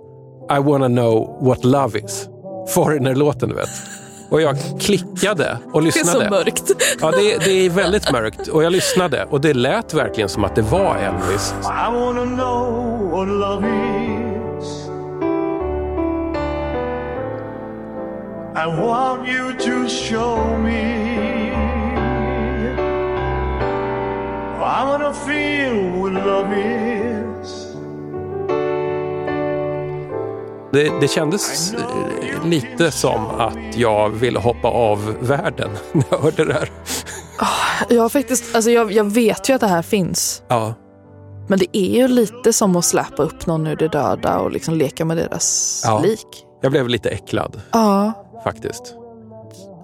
[0.50, 2.28] I wanna know what love is.
[2.68, 3.68] Foreigner-låten du vet.
[4.34, 6.24] Och jag klickade och Det är lyssnade.
[6.24, 6.70] så mörkt.
[7.00, 8.48] Ja, det, det är väldigt mörkt.
[8.48, 11.54] Och jag lyssnade och det lät verkligen som att det var Elvis.
[11.62, 14.88] I wanna know what love is.
[18.56, 21.04] I want you to show me.
[24.60, 27.33] I wanna feel what love is.
[30.74, 31.74] Det, det kändes
[32.44, 36.70] lite som att jag ville hoppa av världen när jag hörde det här.
[37.88, 40.42] Jag, har faktiskt, alltså jag, jag vet ju att det här finns.
[40.48, 40.74] Ja,
[41.48, 44.74] Men det är ju lite som att släpa upp någon ur det döda och liksom
[44.74, 45.98] leka med deras Ja.
[46.00, 46.26] lik.
[46.62, 48.12] jag blev lite äcklad Ja,
[48.44, 48.94] faktiskt.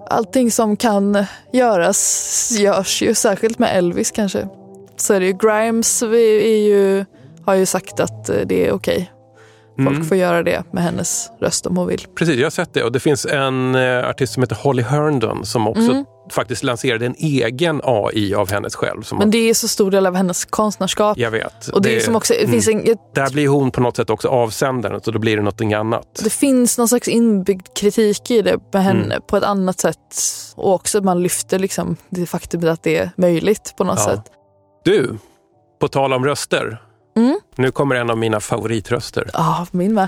[0.09, 4.47] allting som kan göras görs ju, särskilt med Elvis kanske.
[4.97, 5.33] Så är det ju.
[5.33, 7.05] Grimes vi- är ju,
[7.45, 9.11] har ju sagt att eh, det är okej.
[9.85, 10.07] Folk Mm.
[10.07, 12.05] får göra det med hennes röst om hon vill.
[12.15, 12.83] Precis, jag har sett det.
[12.83, 16.05] Och det finns en eh, artist som heter Holly Herndon som också Mm.
[16.31, 19.03] faktiskt lanserade en egen AI av hennes själv.
[19.11, 21.17] Men det är så stor del av hennes konstnärskap.
[21.17, 21.67] jag vet.
[21.67, 22.83] Och det, är som också, det, finns en,
[23.15, 26.21] Där blir hon på något sätt också avsändaren, så då blir det någonting annat.
[26.23, 29.21] det finns någon slags inbyggd kritik i det med henne Mm.
[29.27, 29.97] på ett annat sätt.
[30.55, 34.05] Och också att man lyfter liksom det faktum att det är möjligt på något Ja.
[34.05, 34.23] sätt.
[34.83, 35.17] Du,
[35.81, 36.81] på tal om röster.
[37.15, 37.39] Mm.
[37.55, 39.29] Nu kommer en av mina favoritröster.
[39.33, 40.07] Ja, min med.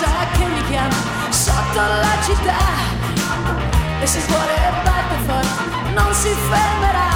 [0.00, 0.94] Forza che mi chiama
[1.28, 2.56] sotto la città.
[4.00, 7.08] E se il cuore batte forte non si fermerà.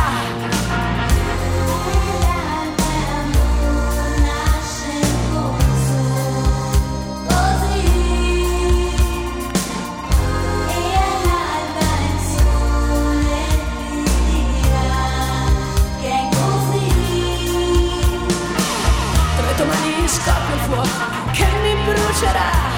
[21.33, 22.74] Che mi brucerà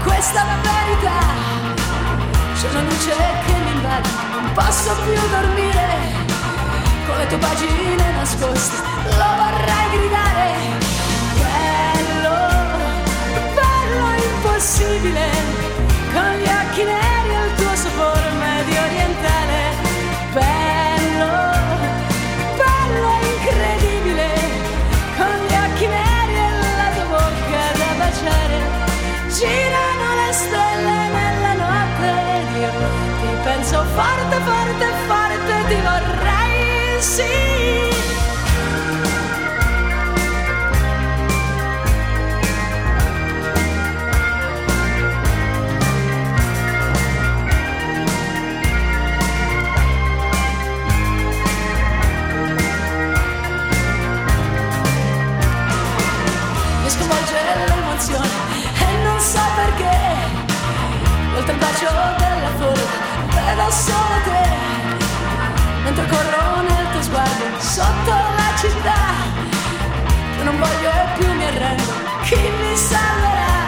[0.00, 1.18] salvarmi da questa verità.
[2.54, 3.14] C'è una luce
[3.46, 5.88] che mi invade, non posso più dormire.
[7.06, 10.48] Con le tue pagine nascoste, lo vorrei gridare.
[11.36, 12.36] Bello,
[13.54, 15.28] bello impossibile.
[16.12, 16.40] Con
[63.60, 64.48] vedo solo te.
[65.84, 69.00] Mentre corro nel tuo sguardo sotto la città.
[70.38, 71.92] Io non voglio più mi arrendo.
[72.22, 73.59] Chi mi salverà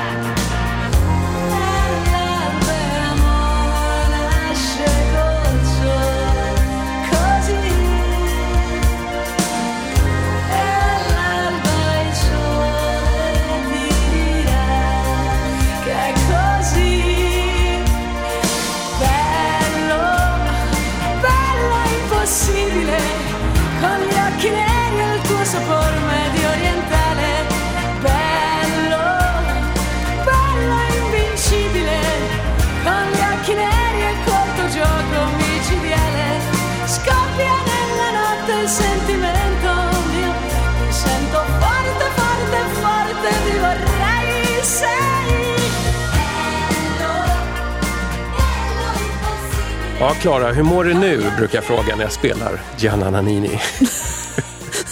[50.02, 51.30] Ja, Klara, hur mår du nu?
[51.38, 53.48] brukar jag fråga när jag spelar Gianna Nannini.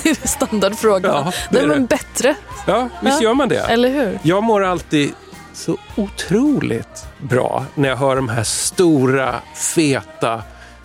[0.02, 1.12] Det är standardfrågan.
[1.14, 1.88] Ja, det är Nej, men det.
[1.88, 2.34] bättre,
[2.66, 3.28] Ja, visst Ja.
[3.28, 3.58] gör man det?
[3.60, 4.18] eller hur?
[4.22, 5.12] Jag mår alltid
[5.54, 9.34] så otroligt bra när jag hör de här stora,
[9.74, 10.42] feta,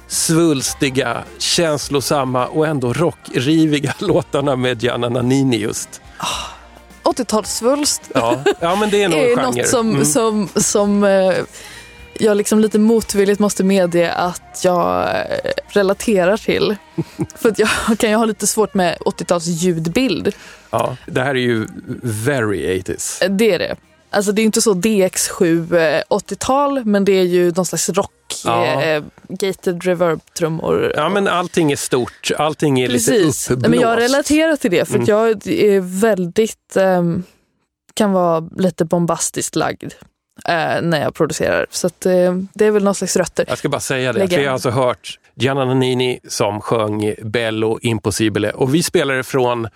[0.08, 6.02] svulstiga, känslosamma och ändå rockriviga låtarna med Gianna Nannini just.
[7.04, 9.46] 80-talssvulst Ja, ja men det är nog en genre.
[9.62, 10.06] något som, Mm.
[10.06, 11.34] som, som eh,
[12.20, 15.26] jag liksom lite motvilligt måste medge att jag eh,
[15.68, 16.76] relaterar till.
[17.36, 20.36] För att jag kan ju ha lite svårt med 80-tals ljudbild.
[20.70, 21.68] Ja, det här är ju
[22.04, 23.24] very 80s.
[23.24, 23.76] Eh, Det är det.
[24.10, 28.12] Alltså det är inte så DX7 eh, 80-tal men det är ju någon slags rock,
[28.46, 28.82] Ja.
[28.84, 30.94] eh, gated reverb-trummor.
[30.96, 32.32] Ja, men allting är stort.
[32.38, 33.10] Allting är Precis.
[33.10, 33.70] lite uppblåst.
[33.70, 35.06] men jag relaterar till det för Mm.
[35.10, 37.24] jag är väldigt, ehm,
[37.94, 39.90] kan vara lite bombastiskt lagd eh,
[40.82, 41.66] när jag producerar.
[41.70, 43.46] Så att, eh, det är väl någon slags rötter.
[43.48, 48.52] Jag ska bara säga det, jag har alltså hört Gianna Nannini som sjöng Bello Impossibile
[48.52, 49.68] och vi spelade från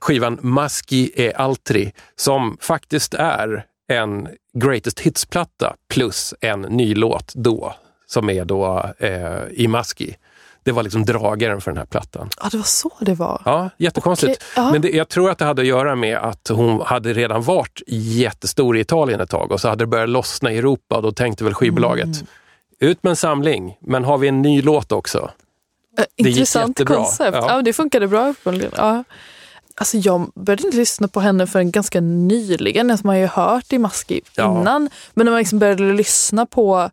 [0.00, 7.74] skivan Maschi e Altri som faktiskt är en Greatest Hits-platta plus en ny låt då,
[8.06, 10.16] som är då eh, i Maschi.
[10.64, 12.30] Det var liksom dragaren för den här plattan.
[12.42, 13.42] Ja, det var så det var.
[13.44, 14.42] Ja, jättekonstigt.
[14.42, 14.72] Okej, ja.
[14.72, 17.82] Men det, jag tror att det hade att göra med att hon hade redan varit
[17.88, 21.12] jättestor i Italien ett tag och så hade det börjat lossna i Europa och då
[21.12, 22.26] tänkte väl skivbolaget Mm.
[22.80, 25.30] ut med en samling, men har vi en ny låt också?
[25.98, 26.96] Eh, gick Intressant jättebra.
[26.96, 27.36] koncept.
[27.36, 27.46] Ja.
[27.56, 27.62] Ja.
[27.62, 28.72] det funkade bra uppenbarligen.
[28.76, 29.04] Ja.
[29.76, 32.90] Alltså jag började inte lyssna på henne förrän ganska nyligen.
[32.90, 34.60] Alltså man har ju hört i Maski Ja.
[34.60, 34.90] innan.
[35.14, 36.90] Men när man liksom började lyssna på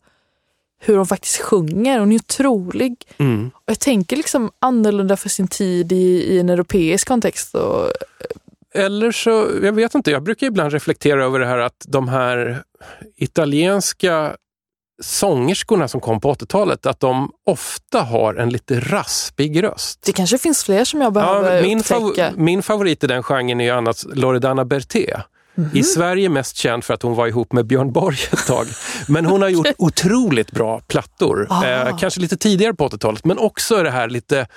[0.83, 1.99] hur hon faktiskt sjunger.
[1.99, 2.95] Hon är otrolig.
[3.17, 3.51] Mm.
[3.55, 5.95] Och jag tänker liksom annorlunda för sin tid i,
[6.33, 7.55] i en europeisk kontext.
[7.55, 7.87] Och,
[8.75, 12.63] Eller så, jag vet inte, jag brukar ibland reflektera över det här att de här
[13.17, 14.35] italienska
[15.03, 19.99] sångerskorna som kom på 80-talet, att de ofta har en lite raspig röst.
[20.05, 21.99] det kanske finns fler som jag behöver Ja, min, upptäcka.
[21.99, 25.21] fav- min favorit i den genren är ju annars Loredana Berté.
[25.55, 25.69] Mhm.
[25.73, 28.65] I Sverige mest känd för att hon var ihop med Björn Borg ett tag.
[29.07, 31.47] Men hon har gjort otroligt bra plattor.
[31.49, 31.65] Ah.
[31.65, 34.47] Eh, kanske lite tidigare på 80-talet, men också det här lite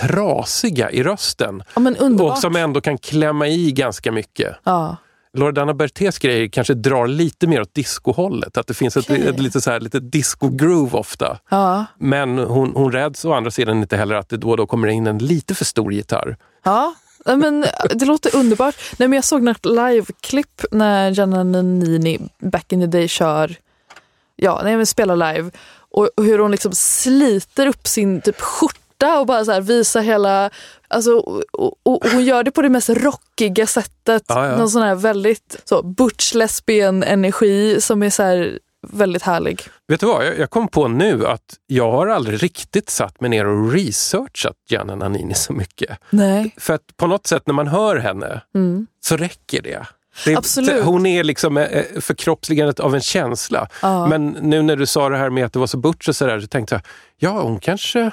[0.00, 1.62] trasiga i rösten.
[1.74, 2.22] ja.
[2.24, 4.56] Och som ändå kan klämma i ganska mycket.
[4.64, 4.96] ja.
[5.34, 8.56] Loredana Bertés grejer kanske drar lite mer åt discohållet.
[8.56, 9.26] Att det finns ett, Okej.
[9.28, 11.38] ett lite, så här, lite disco-groove ofta.
[11.50, 11.84] Ja.
[11.98, 14.88] Men hon, hon räds å andra sidan inte heller att det då och då kommer
[14.88, 16.36] in en lite för stor gitarr.
[16.64, 16.94] Ja,
[17.24, 17.64] nej, men
[17.94, 18.76] det låter underbart.
[18.96, 23.56] Nej, men jag såg något liveklipp när Gianna Nannini back in the day kör,
[24.36, 25.50] ja, nej, men spelar live
[25.92, 30.50] och, och hur hon liksom sliter upp sin typ skjorta och bara så visar hela,
[30.88, 34.22] alltså, och, och, och hon gör det på det mest rockiga sättet.
[34.28, 34.56] Ja, ja.
[34.56, 38.58] Någon sån här väldigt så butch lesbian energi som är så här
[38.88, 39.60] väldigt härlig.
[39.88, 43.46] Vet du vad, jag, kom på nu att jag har aldrig riktigt satt mig ner
[43.46, 45.98] och researchat Gianna Nannini så mycket.
[46.10, 46.54] Nej.
[46.58, 48.86] För att på något sätt när man hör henne Mm.
[49.04, 49.86] så räcker det.
[50.24, 50.84] det Absolut.
[50.84, 53.68] Hon är liksom eh, förkroppsligandet av en känsla.
[53.82, 54.06] Ja.
[54.06, 56.40] Men nu när du sa det här med att det var så butch och sådär,
[56.40, 56.82] så tänkte jag,
[57.16, 58.10] ja hon kanske...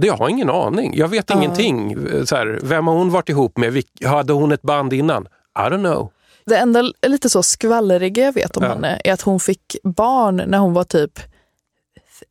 [0.00, 0.96] Det, jag har ingen aning.
[0.96, 1.36] Jag vet Ja.
[1.36, 1.96] ingenting.
[2.26, 3.82] Så här, vem har hon varit ihop med?
[4.04, 5.28] Hade hon ett band innan?
[5.58, 6.10] I don't know.
[6.48, 8.68] Det enda lite så skvalleriga jag vet om Ja.
[8.68, 11.18] henne är att hon fick barn när hon var typ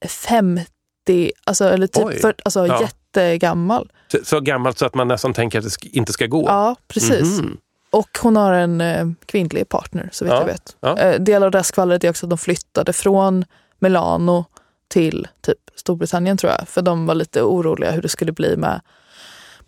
[0.02, 2.20] f- 50, alltså, eller typ Oj.
[2.20, 2.82] för, alltså, Ja.
[2.82, 3.92] jättegammal.
[4.12, 6.44] Så, så gammalt så att man nästan tänker att det inte ska gå.
[6.48, 7.40] Ja, precis.
[7.40, 7.58] Mhm.
[7.90, 10.76] Och hon har en eh, kvinnlig partner, så vitt Ja, jag vet.
[10.80, 10.98] ja.
[10.98, 13.46] Eh, del av det här skvallret är också att de flyttade från
[13.80, 14.46] Milano
[14.88, 16.68] till typ Storbritannien tror jag.
[16.68, 18.82] För de var lite oroliga hur det skulle bli med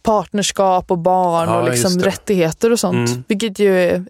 [0.01, 3.09] partnerskap och barn Ja, och liksom rättigheter och sånt.
[3.09, 3.23] Mm.
[3.27, 4.05] Vilket ju är,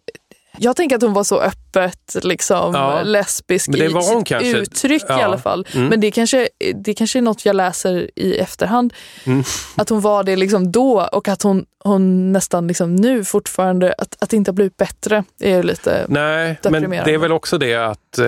[0.57, 3.01] jag tänker att hon var så öppet liksom, Ja.
[3.03, 5.23] lesbisk i sitt uttryck i Ja.
[5.23, 5.67] alla fall.
[5.73, 5.87] Mm.
[5.87, 8.93] Men det kanske, det kanske är något jag läser i efterhand.
[9.23, 9.43] Mm.
[9.75, 14.15] Att hon var det liksom då och att hon, hon nästan liksom nu fortfarande, att,
[14.19, 16.05] att det inte har blivit bättre är lite...
[16.07, 18.25] Nej, men det är väl också det att, eh,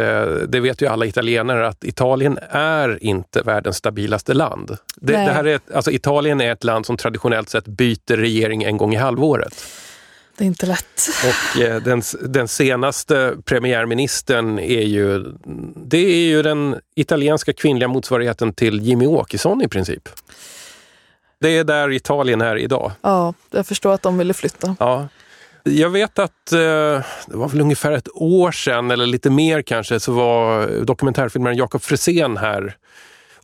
[0.47, 4.77] det vet ju alla italienare, att Italien är inte världens stabilaste land.
[4.95, 8.63] Det, det här är, ett- alltså Italien är ett land som traditionellt sett byter regering
[8.63, 9.63] en gång i halvåret.
[10.41, 11.09] Det är inte lätt.
[11.23, 15.33] Och eh, den, den senaste premiärministern är ju,
[15.75, 20.09] det är ju den italienska kvinnliga motsvarigheten till Jimmy Åkesson i princip.
[21.39, 22.91] Det är där Italien är idag.
[23.01, 24.75] Ja, jag förstår att de ville flytta.
[24.79, 25.07] Ja.
[25.63, 29.99] Jag vet att eh, det var väl ungefär ett år sedan, eller lite mer kanske,
[29.99, 32.77] så var dokumentärfilmaren Jakob Frisén här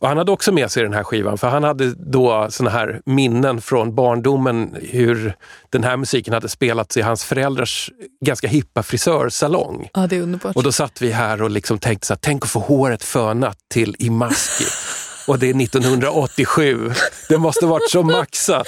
[0.00, 3.00] Och han hade också med sig den här skivan för han hade då såna här
[3.04, 5.34] minnen från barndomen hur
[5.70, 7.90] den här musiken hade spelats i hans föräldrars
[8.24, 9.88] ganska hippa frisörsalong.
[9.94, 10.56] Ja, det är underbart.
[10.56, 13.58] Och då satt vi här och liksom tänkte så här, tänk att få håret fönat
[13.70, 14.64] till Imaski.
[15.28, 16.92] Och det är 1987.
[17.28, 18.66] Det måste varit så maxat.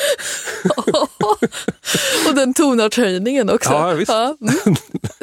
[2.29, 3.71] Och den tonartshöjningen också.
[3.71, 4.13] Ja, visst.
[4.13, 4.77] mm.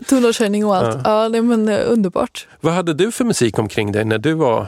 [0.07, 0.97] Tonartshöjning och allt.
[1.03, 2.47] Ja, nej, men eh, underbart.
[2.61, 4.67] Vad hade du för musik omkring dig när du var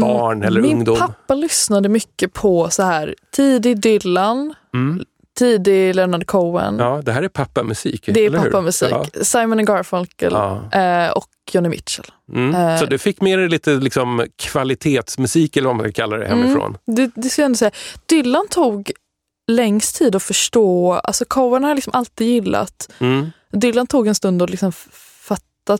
[0.00, 0.98] barn eller Min ungdom?
[0.98, 4.54] pappa lyssnade mycket på så här tidig Dylan,
[5.34, 6.74] tidig Leonard Cohen.
[6.74, 6.86] Mm.
[6.86, 8.04] Ja, det här är pappamusik.
[8.06, 8.44] det är eller hur?
[8.50, 8.88] pappamusik.
[8.90, 9.06] Ja.
[9.24, 10.72] Simon and Garfunkel Ja.
[10.72, 12.06] eh, och Johnny Mitchell.
[12.32, 12.54] Mm.
[12.54, 12.78] Eh.
[12.80, 16.76] Så du fick med dig lite liksom, kvalitetsmusik eller vad man ska kalla det hemifrån?
[16.86, 17.70] Det, det ska jag ändå säga.
[18.06, 18.90] Dylan tog
[19.50, 20.92] längst tid att förstå.
[20.92, 22.90] Alltså Cohen har jag liksom alltid gillat.
[22.98, 23.30] Mm.
[23.52, 24.88] Dylan tog en stund att liksom f-
[25.20, 25.78] fatta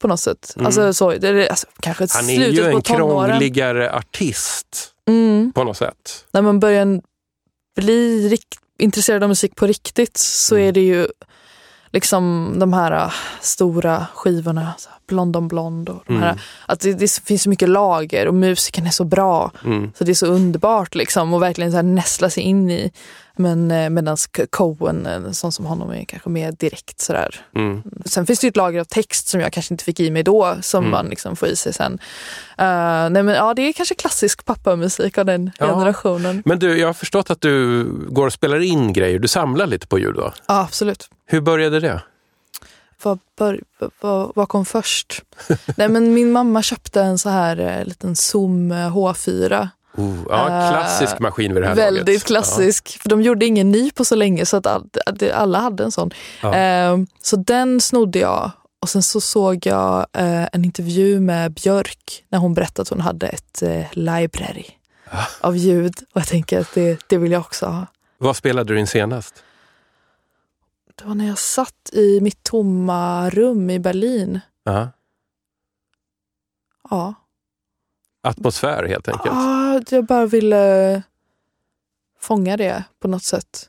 [0.00, 0.54] på något sätt.
[0.60, 5.52] Alltså, så, det alltså, kanske Han är ju en krångligare artist Mm.
[5.54, 6.24] på något sätt.
[6.32, 7.00] När man börjar
[7.76, 10.68] bli rikt- intresserad av musik på riktigt så Mm.
[10.68, 11.06] är det ju
[11.92, 16.38] liksom de här äh, stora skivorna, så här Blond on Blond och de här, Mm.
[16.66, 19.50] att det, det finns så mycket lager och musiken är så bra.
[19.64, 19.92] Mm.
[19.98, 22.92] Så det är så underbart liksom och verkligen så här nästla sig in i.
[23.38, 24.16] Men eh, medan
[24.50, 27.40] Cohen, en sån som honom, är kanske mer direkt sådär.
[27.56, 27.82] Mm.
[28.04, 30.22] Sen finns det ju ett lager av text som jag kanske inte fick i mig
[30.22, 30.90] då som Mm.
[30.90, 31.92] man liksom får i sig sen.
[31.92, 31.98] Uh,
[33.10, 35.66] nej men ja, det är kanske klassisk pappamusik av den Ja.
[35.66, 36.42] generationen.
[36.44, 39.18] Men du, jag har förstått att du går och spelar in grejer.
[39.18, 40.32] Du samlar lite på ljud va?
[40.48, 41.08] Ja, absolut.
[41.26, 42.02] Hur började det?
[43.02, 43.60] Vad, bör,
[44.00, 45.22] vad, vad kom först?
[45.76, 49.68] nej men min mamma köpte en så här eh, liten Zoom eh, H4.
[49.96, 52.24] Oh, ja, Eh, klassisk maskin vid det här Väldigt laget.
[52.24, 52.98] klassisk.
[53.02, 54.88] För de gjorde ingen ny på så länge så att all,
[55.34, 56.10] alla hade en sån.
[56.42, 56.54] Ja.
[56.54, 58.50] Eh, så den snodde jag.
[58.80, 63.00] Och sen så såg jag eh, en intervju med Björk när hon berättade att hon
[63.00, 64.64] hade ett eh, library
[65.40, 65.94] av ljud.
[66.14, 67.86] Och jag tänker att det, det vill jag också ha.
[68.18, 69.34] Vad spelade du in senast?
[70.98, 74.40] Det var när jag satt i mitt tomma rum i Berlin.
[74.64, 74.88] Ja.
[76.90, 77.14] Ja,
[78.22, 79.34] Atmosfär helt enkelt.
[79.34, 81.02] ah, jag bara ville
[82.20, 83.68] fånga det på något sätt.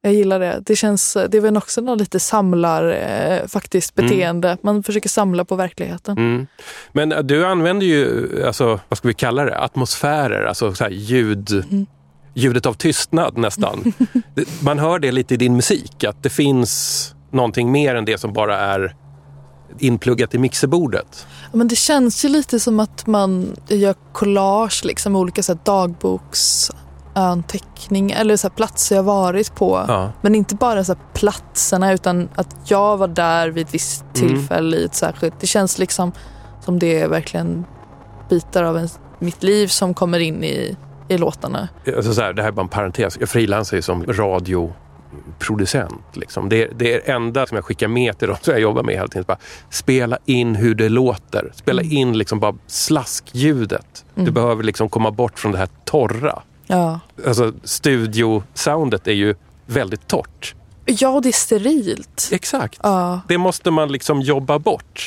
[0.00, 0.62] Jag gillar det.
[0.66, 4.10] Det känns, det är väl också något lite samlar eh, faktiskt Mm.
[4.10, 4.58] beteende.
[4.62, 6.18] Man försöker samla på verkligheten.
[6.18, 6.46] Mm.
[6.92, 10.90] Men äh, du använder ju, alltså, vad ska vi kalla det, atmosfärer, alltså så här
[10.90, 11.86] ljud, Mm.
[12.34, 13.92] Ljudet av tystnad nästan.
[14.60, 18.32] Man hör det lite i din musik, att det finns någonting mer än det som
[18.32, 18.96] bara är
[19.78, 21.26] inpluggat i mixerbordet.
[21.52, 25.58] Ja, Men det känns ju lite som att man gör collage liksom, olika så här,
[25.64, 29.84] dagboksanteckningar eller så här, platser jag varit på.
[29.88, 30.12] Ja.
[30.20, 34.28] Men inte bara så här, platserna utan att jag var där vid ett visst Mm.
[34.28, 35.40] tillfälle i ett särskilt.
[35.40, 36.12] Det känns liksom
[36.64, 37.64] som det är verkligen
[38.28, 40.76] bitar av en, mitt liv som kommer in i,
[41.08, 41.68] i låtarna.
[41.96, 46.04] Alltså så här, det här är bara en parentes, jag frilansar ju som radioproducent.
[46.16, 46.48] Liksom.
[46.48, 48.94] Det, är, det är enda som jag skickar med till dem som jag jobbar med
[48.94, 49.24] hela tiden.
[49.28, 49.38] Bara,
[49.70, 51.52] spela in hur det låter.
[51.54, 54.04] Spela in liksom bara slaskljudet.
[54.14, 56.42] Du behöver liksom komma bort från det här torra.
[56.66, 57.00] Ja.
[57.26, 59.34] Alltså studiosoundet är ju
[59.66, 60.54] väldigt torrt.
[60.86, 62.28] Ja, det är sterilt.
[62.32, 62.80] Exakt.
[62.82, 63.20] Ja.
[63.28, 65.06] Det måste man liksom jobba bort.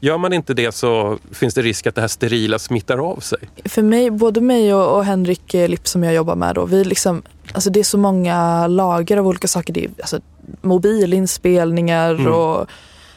[0.00, 3.38] Gör man inte det så finns det risk att det här sterila smittar av sig.
[3.64, 6.84] För mig, både mig och, och Henrik eh, Lipp som jag jobbar med då, vi
[6.84, 7.22] liksom,
[7.52, 9.72] alltså det är så många lager av olika saker.
[9.72, 10.20] Det är alltså,
[10.62, 12.66] mobilinspelningar och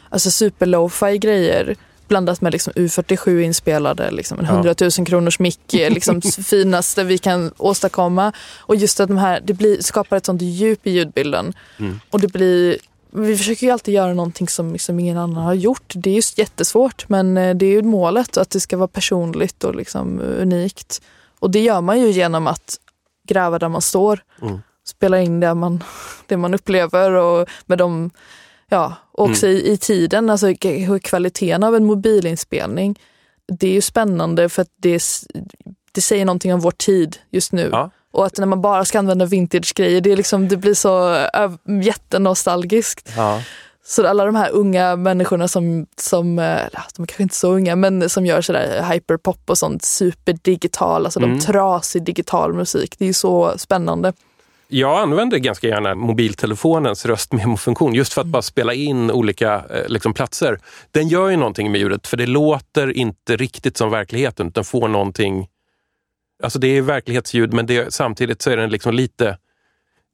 [0.09, 1.75] alltså super lo-fi grejer
[2.09, 4.51] blandat med liksom U47 inspelade, liksom en Ja.
[4.51, 8.33] 100 000 kronors mick, är liksom finaste vi kan åstadkomma.
[8.57, 11.53] Och just att de här, det blir, skapar ett sånt djup i ljudbilden.
[12.09, 12.77] Och det blir,
[13.11, 15.93] vi försöker ju alltid göra någonting som liksom ingen annan har gjort.
[15.95, 19.63] Det är just jättesvårt men eh, det är ju målet att det ska vara personligt
[19.63, 21.01] och liksom unikt.
[21.39, 22.79] Och det gör man ju genom att
[23.27, 24.19] gräva där man står.
[24.41, 24.61] Mm.
[24.85, 25.83] Spela in det man,
[26.27, 28.11] det man upplever och med de,
[28.69, 29.57] ja, och också Mm.
[29.57, 32.99] i, i tiden, alltså hur kvaliteten av en mobilinspelning.
[33.47, 35.03] Det är ju spännande för att det,
[35.91, 37.69] det säger någonting om vår tid just nu.
[37.71, 37.89] Ja.
[38.11, 41.57] Och att när man bara ska använda vintage-grejer, det, är liksom, det blir så ö-
[41.83, 43.11] jättenostalgiskt.
[43.17, 43.41] Ja.
[43.85, 47.75] Så alla de här unga människorna som, som ja, de är kanske inte så unga,
[47.75, 51.37] men som gör sådär hyperpop och sånt superdigital, alltså Mm.
[51.39, 52.95] de trasig digital musik.
[52.99, 54.13] Det är ju så spännande.
[54.71, 60.13] Jag använder ganska gärna mobiltelefonens röstmemofunktion just för att bara spela in olika eh, liksom,
[60.13, 60.59] platser.
[60.91, 64.87] Den gör ju någonting med ljudet för det låter inte riktigt som verkligheten utan får
[64.87, 65.47] någonting...
[66.43, 69.37] Alltså det är verklighetsljud men det, samtidigt så är den liksom lite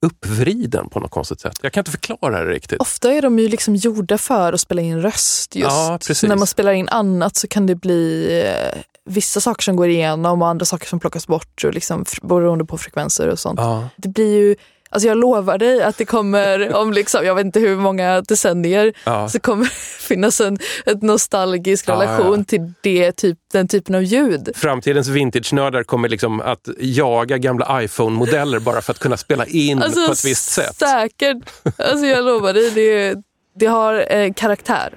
[0.02, 1.60] uppvriden på något konstigt sätt.
[1.62, 2.80] Jag kan inte förklara det riktigt.
[2.80, 5.72] Ofta är de ju liksom gjorda för att spela in röst just.
[5.72, 9.88] Ja, när man spelar in annat så kan det bli eh, vissa saker som går
[9.90, 13.60] igenom och andra saker som plockas bort och liksom, beroende på frekvenser och sånt.
[13.60, 13.90] Ja.
[13.98, 14.56] Det blir ju,
[14.90, 18.94] alltså jag lovar dig att det kommer om liksom, jag vet inte hur många decennier
[19.04, 19.30] Ja.
[19.30, 19.72] så kommer det
[20.08, 22.44] finnas en ett nostalgisk Ja, relation ja.
[22.48, 24.50] till det typ, den typen av ljud.
[24.56, 30.06] Framtidens vintage-nördar kommer liksom att jaga gamla iPhone-modeller bara för att kunna spela in Alltså,
[30.06, 30.76] på ett visst sätt.
[30.76, 31.38] Säkert.
[31.78, 33.16] Alltså jag lovar dig, det,
[33.60, 34.94] det har eh, karaktär.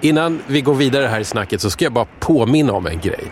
[0.00, 3.24] Innan vi går vidare här i snacket så ska jag bara påminna om en grej.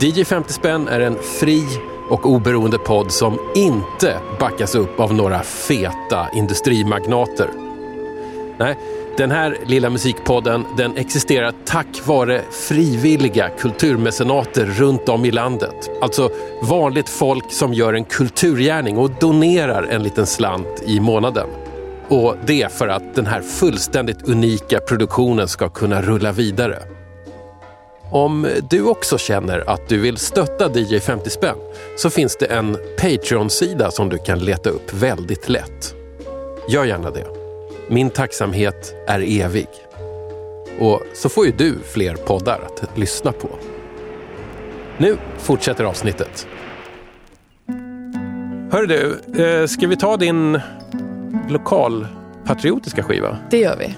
[0.00, 1.62] DJ 50 spänn är en fri
[2.10, 7.48] och oberoende podd som inte backas upp av några feta industrimagnater.
[8.58, 8.78] Nej,
[9.16, 15.90] den här lilla musikpodden den existerar tack vare frivilliga kulturmecenater runt om i landet.
[16.00, 16.30] Alltså
[16.62, 21.63] vanligt folk som gör en kulturgärning och donerar en liten slant i månaden.
[22.08, 26.82] Och det för att den här fullständigt unika produktionen ska kunna rulla vidare.
[28.10, 31.56] Om du också känner att du vill stötta DJ 50 spänn
[31.96, 35.94] så finns det en Patreon-sida som du kan leta upp väldigt lätt.
[36.68, 37.26] Gör gärna det.
[37.88, 39.68] Min tacksamhet är evig.
[40.78, 43.48] Och så får ju du fler poddar att lyssna på.
[44.98, 46.46] Nu fortsätter avsnittet.
[48.70, 50.60] Hör du, eh, ska vi ta din
[51.50, 53.38] lokalpatriotiska skiva?
[53.50, 53.96] Det gör vi.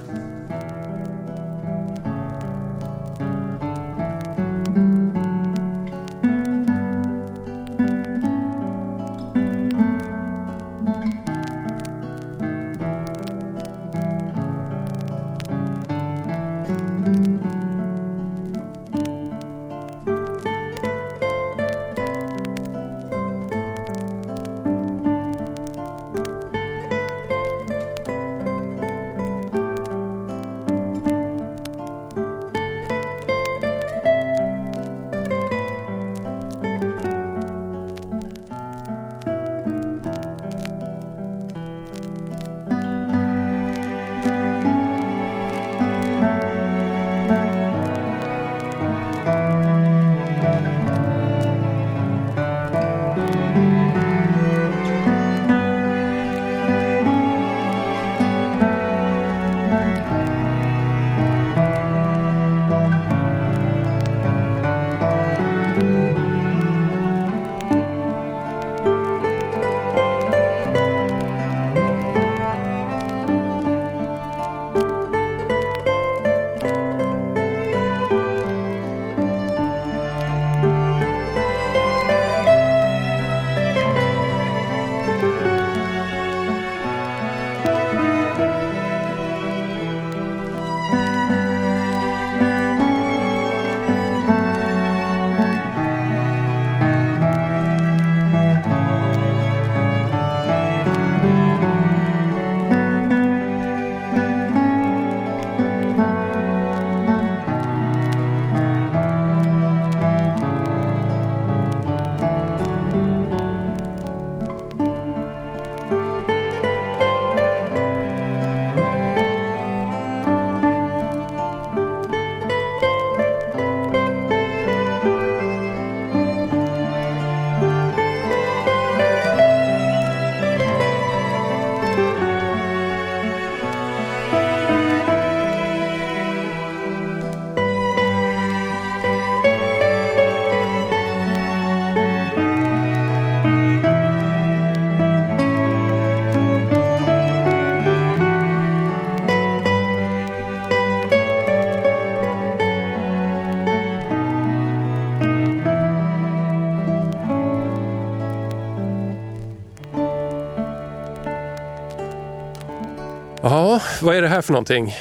[163.77, 164.95] Ja, vad är det här för någonting?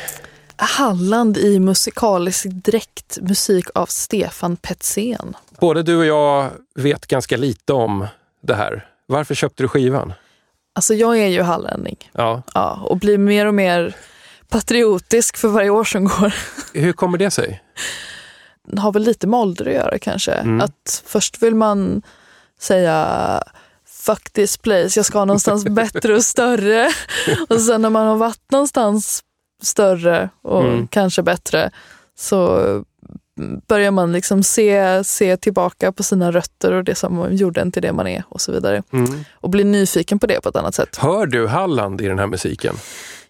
[0.55, 5.33] Halland i musikalisk dräkt, musik av Stefan Petzén.
[5.59, 8.07] Både du och jag vet ganska lite om
[8.41, 8.87] det här.
[9.05, 10.13] Varför köpte du skivan?
[10.73, 12.41] Alltså jag är ju hallänning Ja.
[12.53, 13.95] ja, och blir mer och mer
[14.49, 16.35] patriotisk för varje år som går.
[16.73, 17.63] Hur kommer det sig?
[18.67, 20.33] Det har väl lite med ålder att göra kanske.
[20.61, 22.01] Att först vill man
[22.59, 23.43] säga
[24.05, 26.89] fuck this place, jag ska någonstans bättre och större.
[27.49, 29.23] Och sen när man har varit någonstans
[29.63, 30.87] större och Mm.
[30.87, 31.71] kanske bättre
[32.17, 32.59] så
[33.67, 37.81] börjar man liksom se, se tillbaka på sina rötter och det som gjorde en till
[37.81, 38.83] det man är och så vidare.
[38.93, 39.25] Mm.
[39.33, 40.97] Och bli nyfiken på det på ett annat sätt.
[40.97, 42.75] Hör du Halland i den här musiken?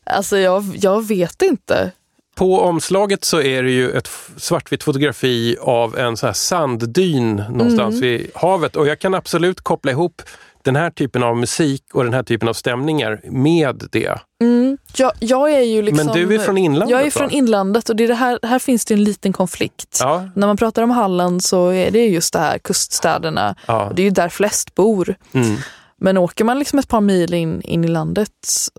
[0.03, 1.91] Alltså jag, jag vet inte.
[2.35, 8.01] På omslaget så är det ju ett svartvitt fotografi av en så här sanddyn någonstans
[8.01, 10.21] vid havet och jag kan absolut koppla ihop
[10.65, 14.19] den här typen av musik och den här typen av stämningar med det.
[14.41, 14.77] Mm.
[14.97, 17.11] Jag, jag är ju liksom, Men du är från inlandet Jag är va?
[17.11, 19.97] från inlandet och det det här, här finns det en liten konflikt.
[20.01, 23.55] Ja, När man pratar om Halland så är det just det här kuststäderna.
[23.65, 23.85] ja.
[23.89, 25.15] Och det är ju där flest bor.
[25.33, 25.55] Mm.
[25.97, 28.29] Men åker man liksom ett par mil in, in i landet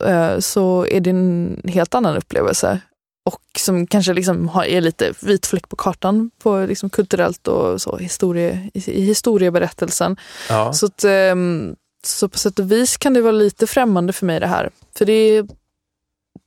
[0.07, 2.80] eh, så är det en helt annan upplevelse.
[3.27, 7.81] Och som kanske liksom har, är lite vit fläck på kartan på liksom kulturellt och
[7.83, 10.16] så historie, i, i historieberättelsen.
[10.49, 10.72] ja.
[10.72, 14.41] Så, att, ehm, så på sätt och vis kan det vara lite främmande för mig
[14.41, 14.70] det här.
[14.99, 15.47] För det är,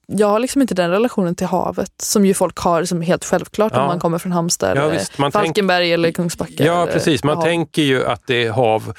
[0.08, 3.26] jag har liksom inte den relationen till havet som ju folk har som är helt
[3.26, 3.82] självklart Ja.
[3.82, 6.66] om man kommer från Halmstad, Ja, visst, man tänk- Falkenberg eller Kungsbacka.
[6.66, 7.24] Ja, eller precis.
[7.24, 7.44] Man hav.
[7.44, 8.94] tänker ju att det är hav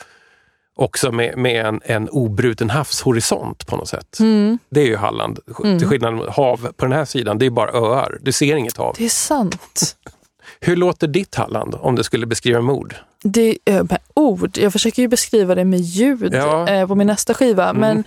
[0.81, 4.21] också med, med en, en obruten havshorisont på något sätt.
[4.21, 5.39] Mm, Det är ju Halland.
[5.79, 8.19] Till skillnad från hav på den här sidan, det är bara öar.
[8.21, 8.95] Du ser inget hav.
[8.99, 9.97] det är sant.
[10.61, 12.95] Hur låter ditt Halland om du skulle beskriva med ord?
[13.23, 14.59] Det är med ord.
[14.59, 16.69] Jag försöker ju beskriva det med ljud Ja.
[16.69, 17.69] eh, på min nästa skiva.
[17.69, 17.81] Mm.
[17.81, 18.05] Men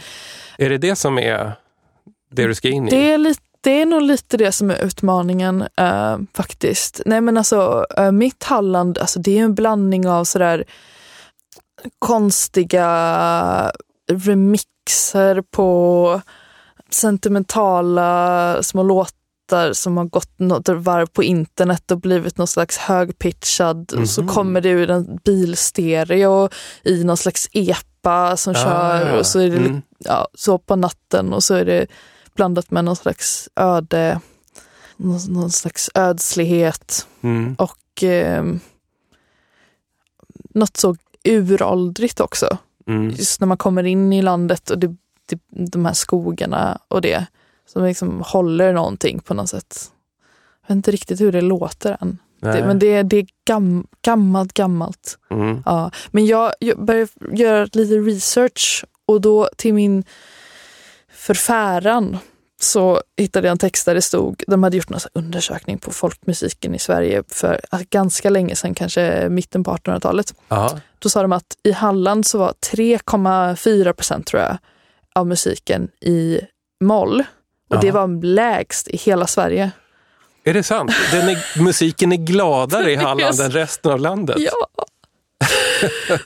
[0.57, 1.51] Är det det som är
[2.31, 2.89] det du ska in i?
[2.89, 7.01] det är, lite, det är nog lite det som är utmaningen eh, faktiskt.
[7.05, 10.63] Nej men alltså eh, mitt Halland, alltså, det är en blandning av sådär
[11.99, 13.71] konstiga
[14.11, 16.21] remixer på
[16.89, 23.93] sentimentala små låtar som har gått något varv på internet och blivit någon slags högpitchad.
[23.93, 24.27] Och Så Mhm.
[24.29, 26.49] kommer det ur en bilstereo
[26.83, 29.81] i någon slags epa som Ah, kör och så är det Mm.
[29.97, 31.87] ja, så på natten och så är det
[32.35, 34.19] blandat med någon slags öde,
[34.97, 37.55] någon, någon slags ödslighet Mm.
[37.59, 38.43] och eh,
[40.53, 42.57] något så uråldrigt också.
[42.87, 43.09] Mm.
[43.09, 44.95] Just när man kommer in i landet och det,
[45.29, 47.25] det, de här skogarna och det
[47.65, 49.91] som liksom håller någonting på något sätt.
[50.61, 52.17] Jag vet inte riktigt hur det låter än.
[52.39, 55.17] Det, men det, det är gam, gammalt, gammalt.
[55.29, 55.63] Mm.
[55.65, 60.03] Ja, men jag, jag började göra lite research och då till min
[61.11, 62.17] förfäran
[62.63, 66.75] så hittade jag en text där det stod, de hade gjort här undersökning på folkmusiken
[66.75, 70.33] i Sverige för ganska länge sedan, kanske mitten på 1800-talet.
[70.47, 70.79] Ja.
[70.99, 74.57] Då sa de att i Halland så var 3,4 procent tror jag
[75.15, 76.39] av musiken i
[76.83, 77.23] moll.
[77.69, 77.93] Och det Ja.
[77.93, 79.71] var lägst i hela Sverige.
[80.43, 80.91] Är det sant?
[81.11, 84.35] Den är, musiken är gladare i Halland än resten av landet?
[84.39, 84.67] Ja.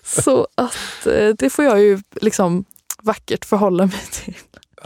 [0.04, 2.66] så att eh, det får jag ju liksom
[3.02, 4.38] vackert förhålla mig till.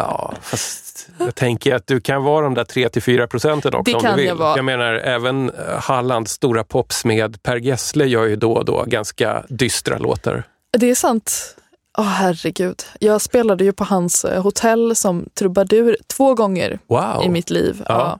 [0.01, 4.01] Ja, fast jag tänker att du kan vara de där 3-4 procenten också Det om
[4.01, 4.27] kan du vill.
[4.27, 4.61] jag vara.
[4.61, 9.97] menar, även eh, Hallands stora popsmed Per Gessle gör ju då och då ganska dystra
[9.97, 10.43] låtar.
[10.77, 11.55] Det är sant.
[11.97, 12.83] Åh herregud.
[12.99, 17.23] Jag spelade ju på hans eh, hotell som trubadur två gånger Wow!
[17.25, 17.83] i mitt liv.
[17.87, 17.95] Ja.
[17.97, 18.19] Ja.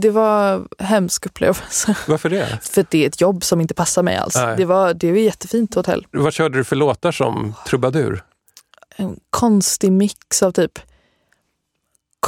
[0.00, 1.94] Det var hemsk upplevelse.
[2.06, 2.58] Varför det?
[2.62, 4.36] För det är ett jobb som inte passar mig alls.
[4.36, 4.56] Nej.
[4.56, 6.06] Det var, det var ett jättefint hotell.
[6.10, 8.24] Vad körde du för låtar som trubadur?
[8.96, 10.78] En konstig mix av typ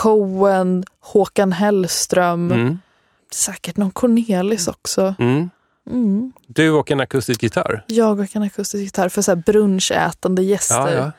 [0.03, 2.79] Cohen, Håkan Hellström, Mm.
[3.33, 5.15] säkert någon Cornelis också.
[5.19, 5.51] Mm.
[5.91, 6.33] Mm.
[6.47, 7.85] Du och en akustisk gitarr?
[7.87, 10.75] Jag och en akustisk gitarr för så här brunchätande gäster.
[10.77, 11.13] Ja, ja.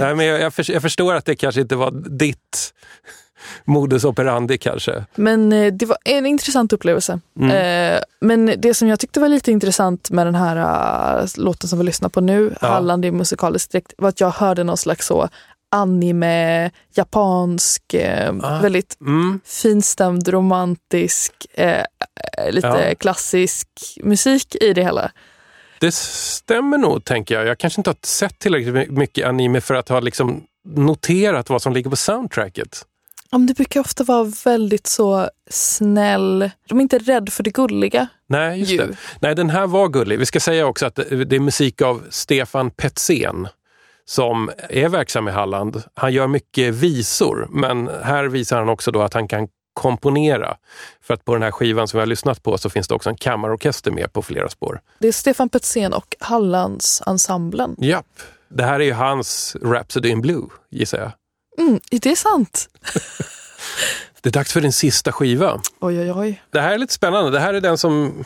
[0.00, 2.74] Nej, men jag, jag, för, jag förstår att det kanske inte var ditt
[3.64, 5.04] modus operandi kanske.
[5.14, 7.20] Men eh, det var en intressant upplevelse.
[7.40, 7.50] Mm.
[7.94, 10.56] Eh, men det som jag tyckte var lite intressant med den här
[11.22, 12.68] eh, låten som vi lyssnar på nu, Ja.
[12.68, 15.28] Halland i musikalisk direkt, var att jag hörde någon slags så
[15.70, 18.60] anime, japansk, eh, Ah.
[18.60, 19.40] väldigt Mm.
[19.44, 21.84] finstämd, romantisk, eh, eh,
[22.50, 22.94] lite Ja.
[22.94, 23.68] klassisk
[24.02, 25.10] musik i det hela.
[25.80, 27.46] Det stämmer nog, tänker jag.
[27.46, 30.42] Jag kanske inte har sett tillräckligt mycket anime för att ha liksom
[30.76, 32.86] noterat vad som ligger på soundtracket.
[33.30, 38.08] Ja, det brukar ofta vara väldigt så snäll, de är inte rädda för det gulliga.
[38.28, 38.76] Nej, just Ju.
[38.78, 38.96] det.
[39.20, 40.18] Nej, den här var gullig.
[40.18, 43.48] Vi ska säga också att det det är musik av Stefan Petzén
[44.08, 45.82] som är verksam i Halland.
[45.94, 50.56] Han gör mycket visor, men här visar han också då att han kan komponera.
[51.02, 53.10] För att på den här skivan som vi har lyssnat på så finns det också
[53.10, 54.80] en kammarorkester med på flera spår.
[54.98, 57.76] Det är Stefan Petzén och Hallandsensemblen.
[57.78, 58.06] Japp.
[58.48, 61.12] Det här är ju hans Rhapsody in Blue, gissar jag.
[61.66, 62.68] Mm, det är sant.
[64.22, 65.60] Det är dags för din sista skiva.
[65.80, 66.42] Oj, oj, oj.
[66.50, 67.30] Det här är lite spännande.
[67.30, 68.24] Det här är den som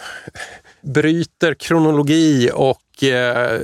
[0.82, 3.60] bryter kronologi och eh,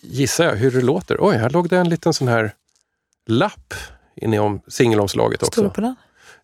[0.00, 1.16] gissar jag hur det låter.
[1.20, 2.52] Oj, här låg det en liten sån här
[3.28, 3.74] lapp
[4.16, 5.74] inne om singelomslaget Står det också.
[5.74, 5.96] på den?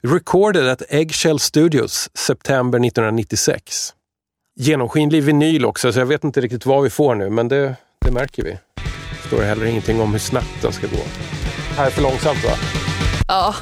[0.03, 3.95] Recorded at Eggshell Studios, September 1996.
[4.57, 8.11] genomskinlig vinyl också, så jag vet inte riktigt vad vi får nu, men det, det
[8.11, 8.51] märker vi.
[9.23, 11.03] Det står heller ingenting om hur snabbt den ska gå.
[11.77, 12.51] Här är för långsamt va?
[13.29, 13.55] Ja,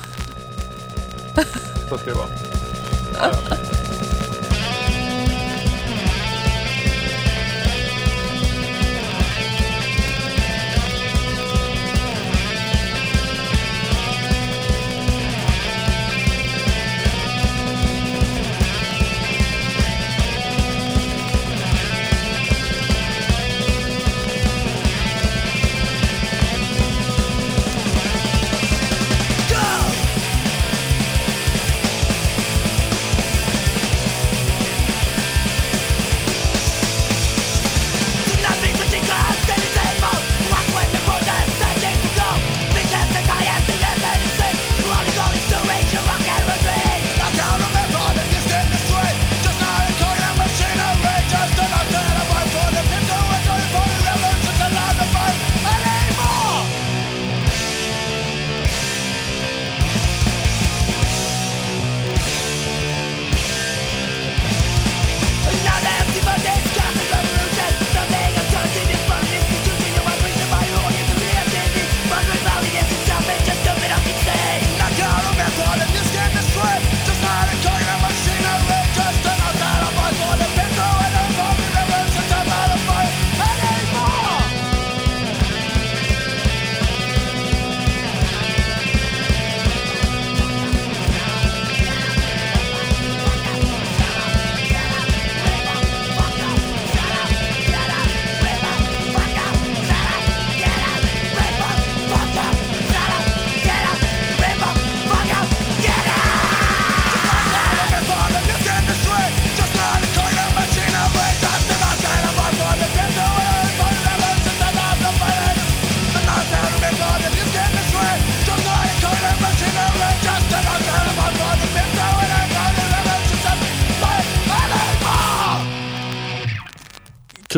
[1.88, 2.28] Så ska det vara.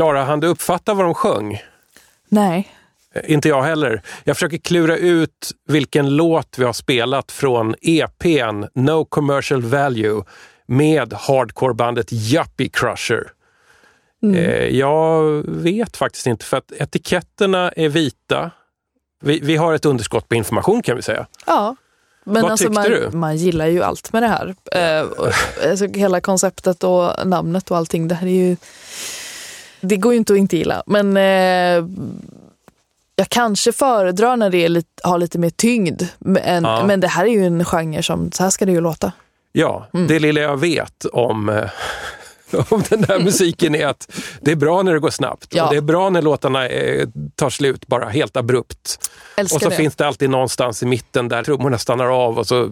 [0.04, 1.62] Klara, hann du uppfatta vad de sjöng?
[2.28, 2.68] nej.
[3.14, 4.02] Eh, Inte jag heller.
[4.24, 10.22] Jag försöker klura ut vilken låt vi har spelat från EPn No Commercial Value
[10.66, 13.30] med hardcorebandet Yuppie Crusher.
[14.34, 18.50] Eh, jag vet faktiskt inte för att etiketterna är vita.
[19.20, 21.26] Vi, vi har ett underskott på information kan vi säga.
[21.46, 21.76] Ja.
[22.24, 23.10] Men Vad alltså man, du?
[23.12, 24.54] man gillar ju allt med det här.
[24.72, 25.28] Eh, och,
[25.70, 28.08] alltså, hela konceptet och namnet och allting.
[28.08, 28.56] Det här är ju...
[29.84, 30.82] Det går ju inte att inte gilla.
[30.86, 31.86] Men eh,
[33.16, 36.02] jag kanske föredrar när det är lite, har lite mer tyngd.
[36.18, 36.84] Men, Ja.
[36.86, 39.12] men det här är ju en genre som, så här ska det ju låta.
[39.52, 40.06] Ja, Mm.
[40.06, 41.70] det lilla jag vet om, eh,
[42.72, 45.46] om den där musiken är att det är bra när det går snabbt.
[45.50, 45.64] Ja.
[45.64, 49.10] Och det är bra när låtarna eh, tar slut bara helt abrupt.
[49.36, 49.76] Älskar Och så det.
[49.76, 52.70] finns det alltid någonstans i mitten där trummorna stannar av och så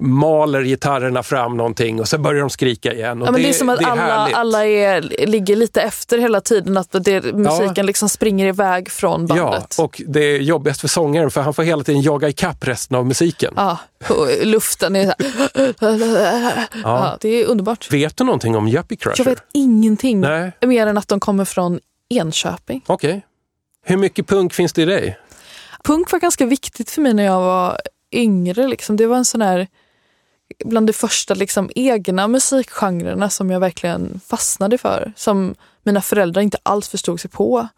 [0.00, 3.22] maler gitarrerna fram någonting och så börjar de skrika igen.
[3.24, 4.36] Ja, men det, är som att det är alla, härligt.
[4.36, 6.76] alla är, ligger lite efter hela tiden.
[6.76, 9.76] Att det, musiken liksom springer iväg från Ja, bandet.
[9.78, 13.06] och det är jobbigast för sångaren för han får hela tiden jaga ikapp resten av
[13.06, 13.54] musiken.
[13.56, 13.78] Ja,
[14.08, 15.14] och luften är
[15.78, 16.66] så här.
[16.82, 17.92] Ja, det är underbart.
[17.92, 19.14] Vet du någonting om Yuppie Crusher?
[19.18, 21.80] Jag vet ingenting Nej, mer än att de kommer från
[22.10, 22.82] Enköping.
[22.86, 23.26] okej.
[23.86, 25.18] Hur mycket punk finns det i dig?
[25.84, 27.80] Punk var ganska viktigt för mig när jag var
[28.12, 28.68] yngre.
[28.68, 28.96] Liksom.
[28.96, 29.66] Det var en sån här,
[30.64, 35.12] bland de första liksom, egna musikgenrerna som jag verkligen fastnade för.
[35.16, 37.68] Som mina föräldrar inte alls förstod sig på.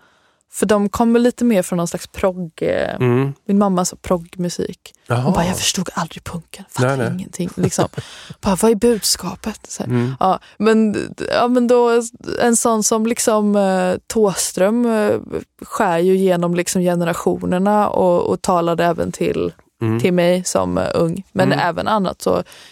[0.53, 2.51] För de kommer lite mer från någon slags progg...
[2.63, 3.33] eh, Mm.
[3.47, 4.93] Min mamma sa proggmusik.
[5.09, 6.65] Hon bara, jag förstod aldrig punken.
[6.71, 7.15] Fattade Nej, nej.
[7.19, 7.51] ingenting.
[7.55, 7.89] Liksom.
[8.41, 9.79] bara, vad är budskapet?
[9.85, 10.15] Mm.
[10.21, 10.97] Ja, men,
[11.33, 12.03] ja, men då,
[12.41, 15.15] en sån som liksom eh, Thåström eh,
[15.63, 19.53] skär ju genom liksom generationerna och, och talade även till,
[19.83, 20.01] Mm.
[20.01, 21.25] till mig som eh, ung.
[21.33, 21.59] Men Mm.
[21.69, 22.23] även annat.
[22.23, 22.31] Så,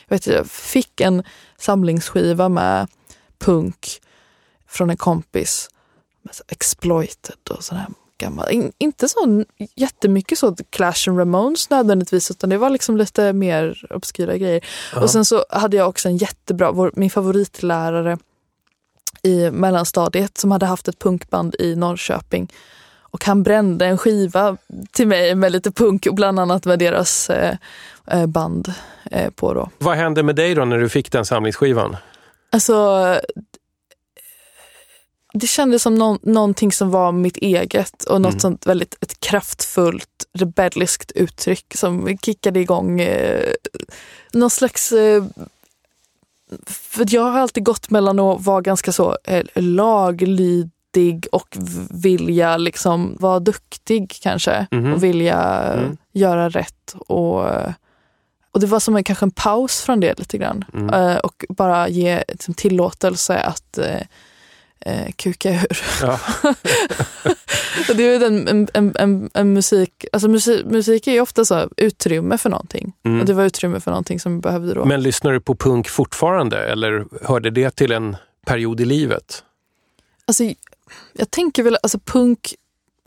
[0.09, 1.23] jag, vet, jag fick en
[1.59, 2.89] samlingsskiva med
[3.39, 4.01] punk
[4.69, 5.71] från en kompis.
[6.23, 7.87] Med exploited och sån här
[8.19, 8.51] gammal.
[8.51, 9.45] In, inte så
[9.75, 14.65] jättemycket så Clash and Ramones nödvändigtvis utan det var liksom lite mer obskyra grejer.
[14.97, 18.19] Och sen så hade jag också en jättebra, vår, min favoritlärare
[19.23, 22.53] i mellanstadiet som hade haft ett punkband i Norrköping.
[23.15, 24.57] Och han brände en skiva
[24.93, 27.57] till mig med lite punk och bland annat med deras eh,
[28.07, 28.73] eh, band
[29.11, 29.71] eh, på då.
[29.79, 31.97] Vad hände med dig då när du fick den samlingsskivan?
[32.53, 32.75] Alltså,
[35.35, 38.41] det kändes som någon, någonting som var mitt eget och något Mm.
[38.41, 43.53] sånt väldigt ett kraftfullt rebelliskt uttryck som kickade igång eh,
[44.33, 45.25] någon slags eh,
[46.67, 50.71] för jag har alltid gått mellan att vara ganska så eh, laglydig
[51.33, 54.67] och v- vilja liksom vara duktig kanske.
[54.71, 54.93] Mhm.
[54.93, 55.39] Och vilja
[55.73, 55.97] Mm.
[56.13, 56.95] göra rätt.
[57.07, 57.45] Och,
[58.51, 60.65] och det var som en, kanske en paus från det lite grann.
[60.75, 60.95] Mm.
[60.95, 64.01] Eh, och bara ge liksom, tillåtelse att eh,
[64.81, 65.83] eh, kuka ur.
[66.03, 66.21] Ja.
[67.89, 71.45] Och det är ju en, en, en, en musik, alltså musik, musik är ju ofta
[71.45, 72.93] så utrymme för någonting.
[73.05, 73.21] Mm.
[73.21, 74.85] Och det var utrymme för någonting som vi behövde då.
[74.85, 78.17] Men lyssnar du på punk fortfarande eller hörde det till en
[78.47, 79.43] period i livet?
[80.27, 80.45] Alltså,
[81.13, 82.55] jag tänker väl, alltså punk,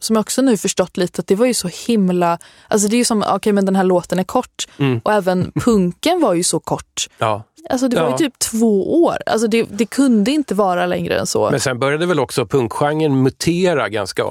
[0.02, 2.98] som jag också nu förstått lite, att det var ju så himla, alltså det är
[2.98, 4.68] ju som, okej men den här låten är kort.
[4.78, 5.02] Mm.
[5.04, 7.10] Och även punken var ju så kort.
[7.18, 7.44] Ja.
[7.70, 8.12] Alltså det var Ja.
[8.12, 9.18] ju typ två år.
[9.26, 11.50] Alltså det, det kunde inte vara längre än så.
[11.52, 14.24] Men sen började väl också punkgenren mutera ganska,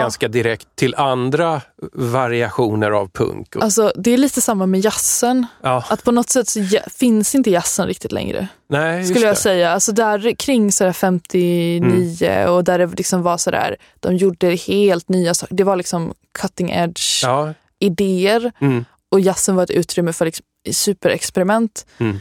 [0.00, 1.60] ganska direkt till andra
[1.92, 3.56] variationer av punk.
[3.56, 5.46] Alltså det är lite samma med jazzen.
[5.62, 5.84] ja.
[5.88, 8.48] Att på något sätt så ja, finns inte jazzen riktigt längre.
[8.68, 9.40] Nej, Skulle jag det.
[9.40, 9.70] säga.
[9.72, 15.34] Alltså där kring sådär 59 och där det liksom var sådär, de gjorde helt nya
[15.34, 15.54] saker.
[15.54, 17.54] Det var liksom cutting edge Ja.
[17.78, 18.84] idéer Mm.
[19.10, 21.86] och jazzen var ett utrymme för liksom superexperiment.
[21.98, 22.20] Mm.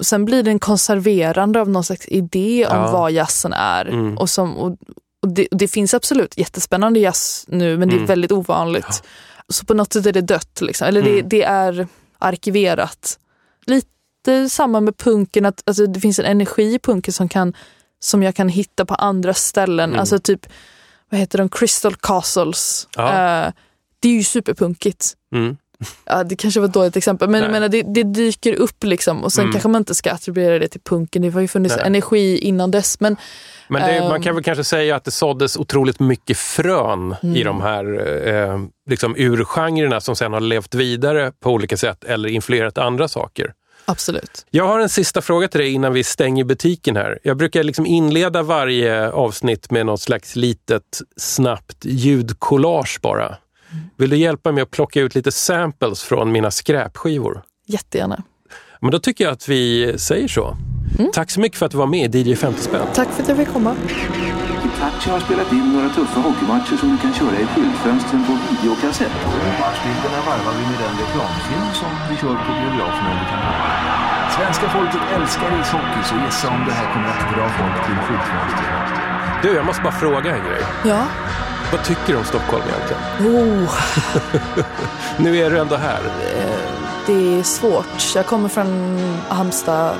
[0.00, 2.92] Sen blir det en konserverande av någon slags idé om Ja.
[2.92, 3.84] vad jazzen är.
[3.86, 4.18] Mm.
[4.18, 4.76] Och, som, och,
[5.22, 8.04] och det, det finns absolut jättespännande jazz nu men det Mm.
[8.04, 9.02] är väldigt ovanligt.
[9.48, 10.88] Så på något sätt är det dött, liksom.
[10.88, 11.28] eller det, Mm.
[11.28, 11.86] det är
[12.18, 13.18] arkiverat.
[13.66, 17.54] Lite samma med punken, att alltså, det finns en energi i punken som, kan,
[18.00, 19.90] som jag kan hitta på andra ställen.
[19.90, 20.00] Mm.
[20.00, 20.46] Alltså typ,
[21.10, 22.88] vad heter de, Crystal Castles.
[22.96, 23.08] Ja.
[23.08, 23.52] Eh,
[24.00, 25.12] det är ju superpunkigt.
[25.34, 25.56] Mm.
[26.04, 29.24] Ja, det kanske var ett dåligt exempel, men jag menar, det, det dyker upp liksom
[29.24, 29.52] och sen Mm.
[29.52, 31.22] kanske man inte ska attribuera det till punken.
[31.22, 31.86] Det har ju funnits Nej.
[31.86, 33.00] energi innan dess.
[33.00, 33.16] Men
[33.68, 34.22] Men det, man Ehm.
[34.22, 37.36] kan väl kanske säga att det såddes otroligt mycket frön Mm.
[37.36, 37.84] i de här
[38.28, 38.58] eh,
[38.90, 43.52] liksom urgenrerna som sen har levt vidare på olika sätt eller influerat andra saker.
[43.84, 44.46] absolut.
[44.50, 47.18] Jag har en sista fråga till dig innan vi stänger butiken här.
[47.22, 53.36] Jag brukar liksom inleda varje avsnitt med något slags litet snabbt ljudkollage bara.
[53.96, 57.42] Vill du hjälpa mig att plocka ut lite samples från mina skräpskivor?
[57.66, 58.22] Jättegärna.
[58.80, 60.56] Men då tycker jag att vi säger så.
[61.12, 62.86] Tack så mycket för att du var med i DJ 50 spänn.
[62.94, 63.72] Tack för att jag fick komma.
[64.64, 69.16] Hitachi har spelat in några tuffa hockeymatcher som du kan köra i skyltfönstren på videokassett.
[69.62, 73.62] Matchbilderna varvar vi med den reklamfilm som vi kör på biograferna under kanalen.
[74.36, 78.72] Svenska folket älskar ishockey så gissa om det här kommer att dra folk till skyltfönstren.
[79.42, 80.62] Du, jag måste bara fråga en grej.
[80.90, 81.00] Ja.
[81.72, 83.62] Vad tycker du om Stockholm egentligen?
[83.64, 83.74] Oh,
[85.18, 86.00] Nu är du ändå här.
[87.06, 88.14] det är svårt.
[88.14, 88.98] Jag kommer från
[89.28, 89.94] Halmstad.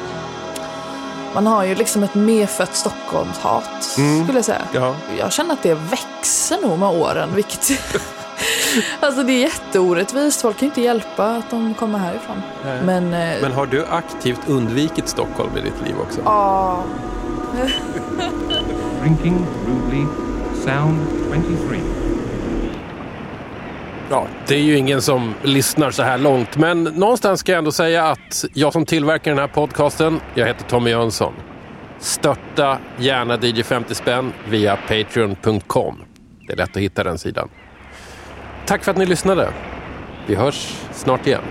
[1.34, 4.24] Man har ju liksom ett medfött Stockholmshat, Mm.
[4.24, 4.62] skulle jag säga.
[4.72, 4.94] Ja.
[5.18, 7.70] Jag känner att det växer nog med åren, vilket...
[9.00, 10.40] alltså det är jätteorättvist.
[10.42, 12.42] Folk kan ju inte hjälpa att de kommer härifrån.
[12.64, 12.80] Nej.
[12.84, 16.20] Men, eh, Men har du aktivt undvikit Stockholm i ditt liv också?
[16.24, 16.82] ja,
[19.02, 20.04] Drinking Rudely,
[20.64, 20.98] Sound
[21.32, 21.78] 23.
[24.10, 27.72] Ja, det är ju ingen som lyssnar så här långt, men någonstans ska jag ändå
[27.72, 31.34] säga att jag som tillverkar den här podcasten, jag heter Tommy Jönsson.
[31.98, 36.02] Stötta gärna DJ 50 spänn via patreon.com.
[36.46, 37.48] Det är lätt att hitta den sidan.
[38.66, 39.52] Tack för att ni lyssnade.
[40.26, 41.42] Vi hörs snart igen.